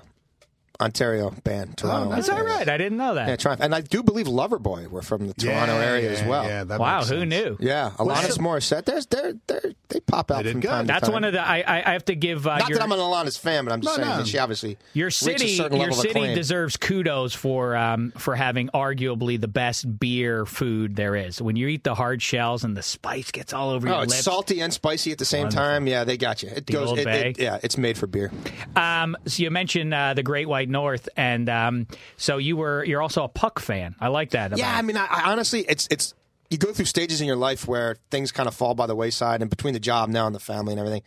Ontario 0.81 1.31
band. 1.43 1.77
Toronto. 1.77 2.09
nice. 2.11 2.19
is 2.21 2.27
that 2.27 2.33
Ontario. 2.37 2.55
right? 2.57 2.69
I 2.69 2.77
didn't 2.77 2.97
know 2.97 3.15
that. 3.15 3.27
Yeah, 3.27 3.35
Triumph, 3.35 3.61
and 3.61 3.75
I 3.75 3.81
do 3.81 4.01
believe 4.01 4.27
Loverboy 4.27 4.87
were 4.87 5.01
from 5.01 5.27
the 5.27 5.33
Toronto 5.33 5.77
Yeah, 5.77 5.85
area 5.85 6.11
yeah, 6.11 6.17
as 6.17 6.23
well. 6.23 6.43
Yeah, 6.45 6.63
that 6.63 6.79
wow, 6.79 6.97
makes 6.99 7.09
who 7.09 7.19
sense. 7.19 7.29
knew? 7.29 7.57
Yeah, 7.59 7.91
Alanis 7.97 8.37
Morissette. 8.39 8.85
There's, 8.85 9.05
they're, 9.07 9.33
they're, 9.47 9.73
they 9.89 9.99
pop 9.99 10.31
out 10.31 10.37
They 10.37 10.43
did 10.43 10.51
from 10.53 10.61
good. 10.61 10.67
time 10.69 10.85
to 10.85 10.93
That's 10.93 11.03
time. 11.05 11.13
one 11.13 11.23
of 11.25 11.33
the. 11.33 11.41
I, 11.41 11.63
I 11.67 11.89
I 11.89 11.93
have 11.93 12.05
to 12.05 12.15
give 12.15 12.47
uh, 12.47 12.57
Not 12.59 12.69
your, 12.69 12.77
that 12.77 12.83
I'm 12.83 12.91
an 12.91 12.99
Alanis 12.99 13.37
fan, 13.37 13.65
but 13.65 13.73
I'm 13.73 13.81
just 13.81 13.97
No, 13.97 14.03
saying 14.03 14.17
no. 14.17 14.21
that 14.23 14.27
she 14.29 14.37
obviously 14.37 14.77
Your 14.93 15.09
city, 15.11 15.45
a 15.45 15.47
certain 15.57 15.77
your 15.77 15.87
level 15.89 15.97
city 16.01 16.09
acclaim. 16.11 16.35
deserves 16.35 16.77
kudos 16.77 17.33
for 17.33 17.75
um, 17.75 18.11
for 18.17 18.35
having 18.35 18.69
arguably 18.69 19.39
the 19.39 19.47
best 19.49 19.99
beer 19.99 20.45
food 20.45 20.95
there 20.95 21.15
is. 21.15 21.41
When 21.41 21.55
you 21.57 21.67
eat 21.67 21.83
the 21.83 21.95
hard 21.95 22.21
shells 22.21 22.63
and 22.63 22.77
the 22.77 22.83
spice 22.83 23.31
gets 23.31 23.51
all 23.53 23.69
over 23.71 23.87
Oh, 23.89 23.93
your 23.95 24.03
it's 24.03 24.11
lips. 24.13 24.23
salty 24.23 24.61
and 24.61 24.71
spicy 24.73 25.11
at 25.11 25.17
the 25.17 25.25
same 25.25 25.43
Wonderful. 25.43 25.63
time. 25.65 25.87
Yeah, 25.87 26.03
they 26.05 26.15
got 26.17 26.41
you. 26.43 26.49
It 26.49 26.67
The 26.67 26.73
goes. 26.73 26.89
Old 26.89 26.99
It, 26.99 27.05
Bay. 27.05 27.29
it, 27.31 27.39
yeah, 27.39 27.59
it's 27.63 27.77
made 27.77 27.97
for 27.97 28.07
beer. 28.07 28.31
Um, 28.75 29.17
so 29.25 29.43
you 29.43 29.51
mentioned 29.51 29.93
uh, 29.93 30.13
the 30.13 30.23
Great 30.23 30.47
White 30.47 30.68
North, 30.69 31.09
and 31.17 31.49
um, 31.49 31.87
so 32.17 32.37
you 32.37 32.55
were 32.55 32.83
you're 32.85 33.01
also 33.01 33.23
a 33.23 33.27
puck 33.27 33.59
fan. 33.59 33.95
I 33.99 34.07
like 34.07 34.31
that. 34.31 34.57
Yeah, 34.57 34.73
I 34.75 34.81
mean, 34.81 34.97
I, 34.97 35.07
I 35.09 35.31
honestly, 35.31 35.65
it's 35.67 35.87
it's 35.91 36.13
you 36.49 36.57
go 36.57 36.71
through 36.71 36.85
stages 36.85 37.21
in 37.21 37.27
your 37.27 37.35
life 37.35 37.67
where 37.67 37.97
things 38.11 38.31
kind 38.31 38.47
of 38.47 38.55
fall 38.55 38.75
by 38.75 38.87
the 38.87 38.95
wayside, 38.95 39.41
and 39.41 39.49
between 39.49 39.73
the 39.73 39.79
job 39.79 40.09
now 40.09 40.25
and 40.25 40.35
the 40.35 40.39
family 40.39 40.73
and 40.73 40.79
everything, 40.79 41.03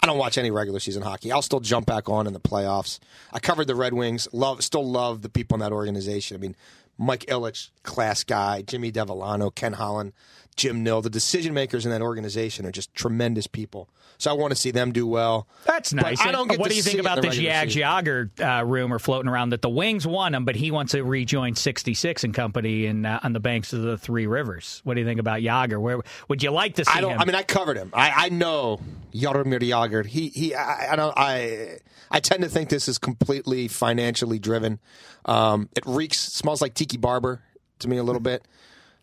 I 0.00 0.06
don't 0.06 0.18
watch 0.18 0.38
any 0.38 0.50
regular 0.50 0.80
season 0.80 1.02
hockey. 1.02 1.32
I'll 1.32 1.42
still 1.42 1.60
jump 1.60 1.86
back 1.86 2.08
on 2.08 2.26
in 2.26 2.32
the 2.32 2.40
playoffs. 2.40 2.98
I 3.32 3.38
covered 3.38 3.66
the 3.66 3.74
Red 3.74 3.94
Wings. 3.94 4.28
Love, 4.32 4.62
still 4.62 4.88
love 4.88 5.22
the 5.22 5.28
people 5.28 5.56
in 5.56 5.60
that 5.60 5.72
organization. 5.72 6.36
I 6.36 6.40
mean, 6.40 6.56
Mike 6.98 7.26
Ilitch, 7.26 7.70
class 7.82 8.24
guy. 8.24 8.62
Jimmy 8.62 8.90
Devellano, 8.90 9.54
Ken 9.54 9.74
Holland, 9.74 10.12
Jim 10.56 10.82
Nill. 10.82 11.02
The 11.02 11.10
decision 11.10 11.54
makers 11.54 11.84
in 11.84 11.92
that 11.92 12.02
organization 12.02 12.66
are 12.66 12.72
just 12.72 12.94
tremendous 12.94 13.46
people. 13.46 13.88
So 14.18 14.30
I 14.30 14.34
want 14.34 14.52
to 14.52 14.56
see 14.56 14.70
them 14.70 14.92
do 14.92 15.06
well. 15.06 15.46
That's 15.64 15.92
nice. 15.92 16.20
I 16.20 16.32
don't 16.32 16.48
what 16.58 16.70
do 16.70 16.76
you 16.76 16.82
think 16.82 17.00
about 17.00 17.16
the 17.16 17.28
this 17.28 17.38
Yag. 17.38 17.68
Jagr 17.68 18.60
uh, 18.60 18.64
rumor 18.64 18.98
floating 18.98 19.28
around 19.28 19.50
that 19.50 19.62
the 19.62 19.68
Wings 19.68 20.06
won 20.06 20.34
him, 20.34 20.44
but 20.44 20.56
he 20.56 20.70
wants 20.70 20.92
to 20.92 21.02
rejoin 21.02 21.54
66 21.54 22.24
and 22.24 22.32
company 22.32 22.86
in, 22.86 23.04
uh, 23.04 23.20
on 23.22 23.34
the 23.34 23.40
banks 23.40 23.72
of 23.72 23.82
the 23.82 23.98
Three 23.98 24.26
Rivers? 24.26 24.80
What 24.84 24.94
do 24.94 25.00
you 25.00 25.06
think 25.06 25.20
about 25.20 25.40
Jagr? 25.40 25.78
Where 25.80 26.00
would 26.28 26.42
you 26.42 26.50
like 26.50 26.76
to 26.76 26.84
see 26.84 26.92
I 26.94 27.00
don't. 27.00 27.12
him? 27.12 27.20
I 27.20 27.24
mean, 27.26 27.34
I 27.34 27.42
covered 27.42 27.76
him. 27.76 27.90
I, 27.92 28.26
I 28.26 28.28
know 28.30 28.80
Jaromir 29.12 29.60
Jagr. 29.60 30.06
He 30.06 30.28
he. 30.28 30.54
I, 30.54 30.92
I 30.92 30.96
don't. 30.96 31.14
I 31.16 31.78
I 32.10 32.20
tend 32.20 32.42
to 32.42 32.48
think 32.48 32.68
this 32.68 32.88
is 32.88 32.98
completely 32.98 33.68
financially 33.68 34.38
driven. 34.38 34.78
Um, 35.26 35.68
it 35.76 35.84
reeks, 35.86 36.18
smells 36.18 36.62
like 36.62 36.74
Tiki 36.74 36.96
Barber 36.96 37.42
to 37.80 37.88
me 37.88 37.98
a 37.98 38.02
little 38.02 38.20
bit, 38.20 38.46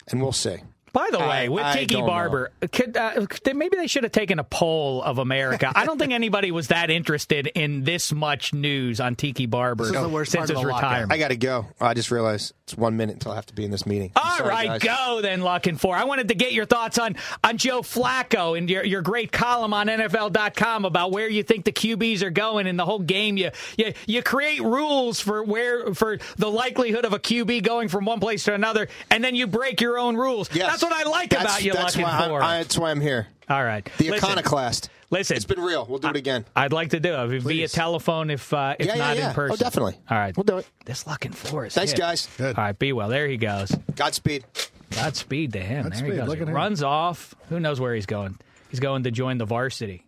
and 0.09 0.21
we'll 0.21 0.31
see. 0.31 0.57
By 0.93 1.09
the 1.11 1.19
I- 1.19 1.27
way, 1.27 1.49
with 1.49 1.63
I 1.63 1.73
Tiki 1.73 1.95
don't 1.95 2.05
Barber, 2.05 2.51
could, 2.71 2.95
uh, 2.95 3.25
maybe 3.53 3.75
they 3.77 3.87
should 3.87 4.03
have 4.03 4.11
taken 4.11 4.37
a 4.39 4.43
poll 4.43 5.01
of 5.01 5.17
America. 5.17 5.71
I 5.75 5.85
don't 5.85 5.97
think 5.97 6.11
anybody 6.13 6.51
was 6.51 6.67
that 6.67 6.89
interested 6.91 7.47
in 7.47 7.83
this 7.83 8.13
much 8.13 8.53
news 8.53 8.99
on 9.01 9.15
Tiki 9.15 9.47
Barber 9.47 9.85
This 9.85 9.95
is 9.95 10.01
the 10.01 10.07
worst 10.07 10.31
since 10.31 10.41
part 10.41 10.49
of 10.51 10.55
his 10.57 10.61
the 10.63 10.67
retirement. 10.73 11.11
I 11.11 11.17
got 11.17 11.29
to 11.29 11.35
go. 11.35 11.65
I 11.81 11.93
just 11.95 12.11
realized 12.11 12.53
it's 12.63 12.77
one 12.77 12.95
minute 12.95 13.13
until 13.13 13.31
I 13.31 13.35
have 13.35 13.47
to 13.47 13.55
be 13.55 13.65
in 13.65 13.71
this 13.71 13.85
meeting. 13.87 14.11
I'm 14.15 14.23
All 14.31 14.37
sorry, 14.37 14.49
right, 14.49 14.81
guys. 14.81 14.83
go 14.83 15.21
then, 15.21 15.41
La 15.41 15.57
Canfora. 15.59 15.95
I 15.95 16.05
wanted 16.05 16.27
to 16.29 16.35
get 16.35 16.53
your 16.53 16.65
thoughts 16.65 16.99
on 16.99 17.15
on 17.43 17.57
Joe 17.57 17.81
Flacco 17.81 18.57
and 18.57 18.69
your, 18.69 18.85
your 18.85 19.01
great 19.01 19.31
column 19.31 19.73
on 19.73 19.87
NFL.com 19.87 20.85
about 20.85 21.11
where 21.11 21.27
you 21.27 21.41
think 21.43 21.65
the 21.65 21.71
QBs 21.71 22.21
are 22.21 22.29
going 22.29 22.67
in 22.67 22.77
the 22.77 22.85
whole 22.85 22.99
game. 22.99 23.35
You, 23.37 23.49
you 23.77 23.93
you 24.05 24.21
create 24.23 24.61
rules 24.61 25.19
for 25.19 25.43
where 25.43 25.93
for 25.95 26.19
the 26.37 26.51
likelihood 26.51 27.03
of 27.05 27.13
a 27.13 27.19
QB 27.19 27.63
going 27.63 27.87
from 27.87 28.05
one 28.05 28.19
place 28.19 28.43
to 28.43 28.53
another, 28.53 28.87
and 29.09 29.23
then 29.23 29.35
you 29.35 29.47
break 29.47 29.81
your 29.81 29.97
own 29.97 30.15
rules. 30.15 30.49
Yes. 30.53 30.67
That's 30.69 30.82
what 30.83 30.91
I 30.93 31.09
like 31.09 31.29
That's- 31.31 31.45
about 31.49 31.63
you, 31.63 31.73
that's 31.73 31.95
Luckin 31.95 32.03
why 32.03 32.09
I'm- 32.11 32.33
I, 32.43 32.57
that's 32.57 32.77
why 32.77 32.91
I'm 32.91 33.01
here. 33.01 33.27
All 33.49 33.63
right, 33.63 33.83
The 33.97 34.09
Listen, 34.11 34.29
iconoclast. 34.29 34.89
Listen, 35.09 35.35
It's 35.35 35.45
been 35.45 35.59
real. 35.59 35.85
We'll 35.87 35.99
do 35.99 36.07
it 36.09 36.15
again. 36.15 36.45
I'd 36.55 36.73
like 36.73 36.89
to 36.91 36.99
do 36.99 37.13
it 37.13 37.41
via 37.43 37.67
telephone 37.67 38.29
if 38.31 38.51
uh, 38.53 38.75
if 38.79 38.87
Yeah, 38.87 38.93
yeah, 38.95 38.97
not 39.07 39.17
yeah. 39.17 39.29
in 39.29 39.35
person. 39.35 39.53
Oh, 39.53 39.63
definitely. 39.63 39.95
All 40.09 40.17
right, 40.17 40.35
We'll 40.35 40.43
do 40.45 40.57
it. 40.57 40.67
This 40.85 41.05
La 41.05 41.17
Canfora 41.17 41.67
is 41.67 41.73
Thanks, 41.75 41.91
hit. 41.91 41.99
guys. 41.99 42.27
Good. 42.37 42.57
All 42.57 42.63
right, 42.63 42.77
be 42.77 42.93
well. 42.93 43.09
There 43.09 43.27
he 43.27 43.37
goes. 43.37 43.69
Godspeed. 43.95 44.45
Godspeed 44.91 45.53
to 45.53 45.59
him. 45.59 45.89
there 45.89 46.05
he 46.05 46.11
goes. 46.15 46.27
Look 46.27 46.37
He 46.37 46.41
at 46.43 46.47
him. 46.47 46.53
runs 46.55 46.83
off. 46.83 47.35
Who 47.49 47.59
knows 47.59 47.79
where 47.79 47.93
he's 47.95 48.05
going? 48.05 48.37
He's 48.69 48.79
going 48.79 49.03
to 49.03 49.11
join 49.11 49.37
the 49.37 49.45
varsity. 49.45 50.05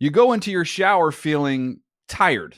You 0.00 0.10
go 0.10 0.32
into 0.32 0.50
your 0.50 0.64
shower 0.64 1.10
feeling 1.12 1.80
tired, 2.08 2.56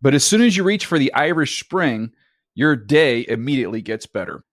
but 0.00 0.14
as 0.14 0.24
soon 0.24 0.42
as 0.42 0.56
you 0.56 0.64
reach 0.64 0.86
for 0.86 0.98
the 0.98 1.12
Irish 1.14 1.60
Spring, 1.62 2.12
your 2.54 2.74
day 2.74 3.24
immediately 3.28 3.82
gets 3.82 4.06
better. 4.06 4.42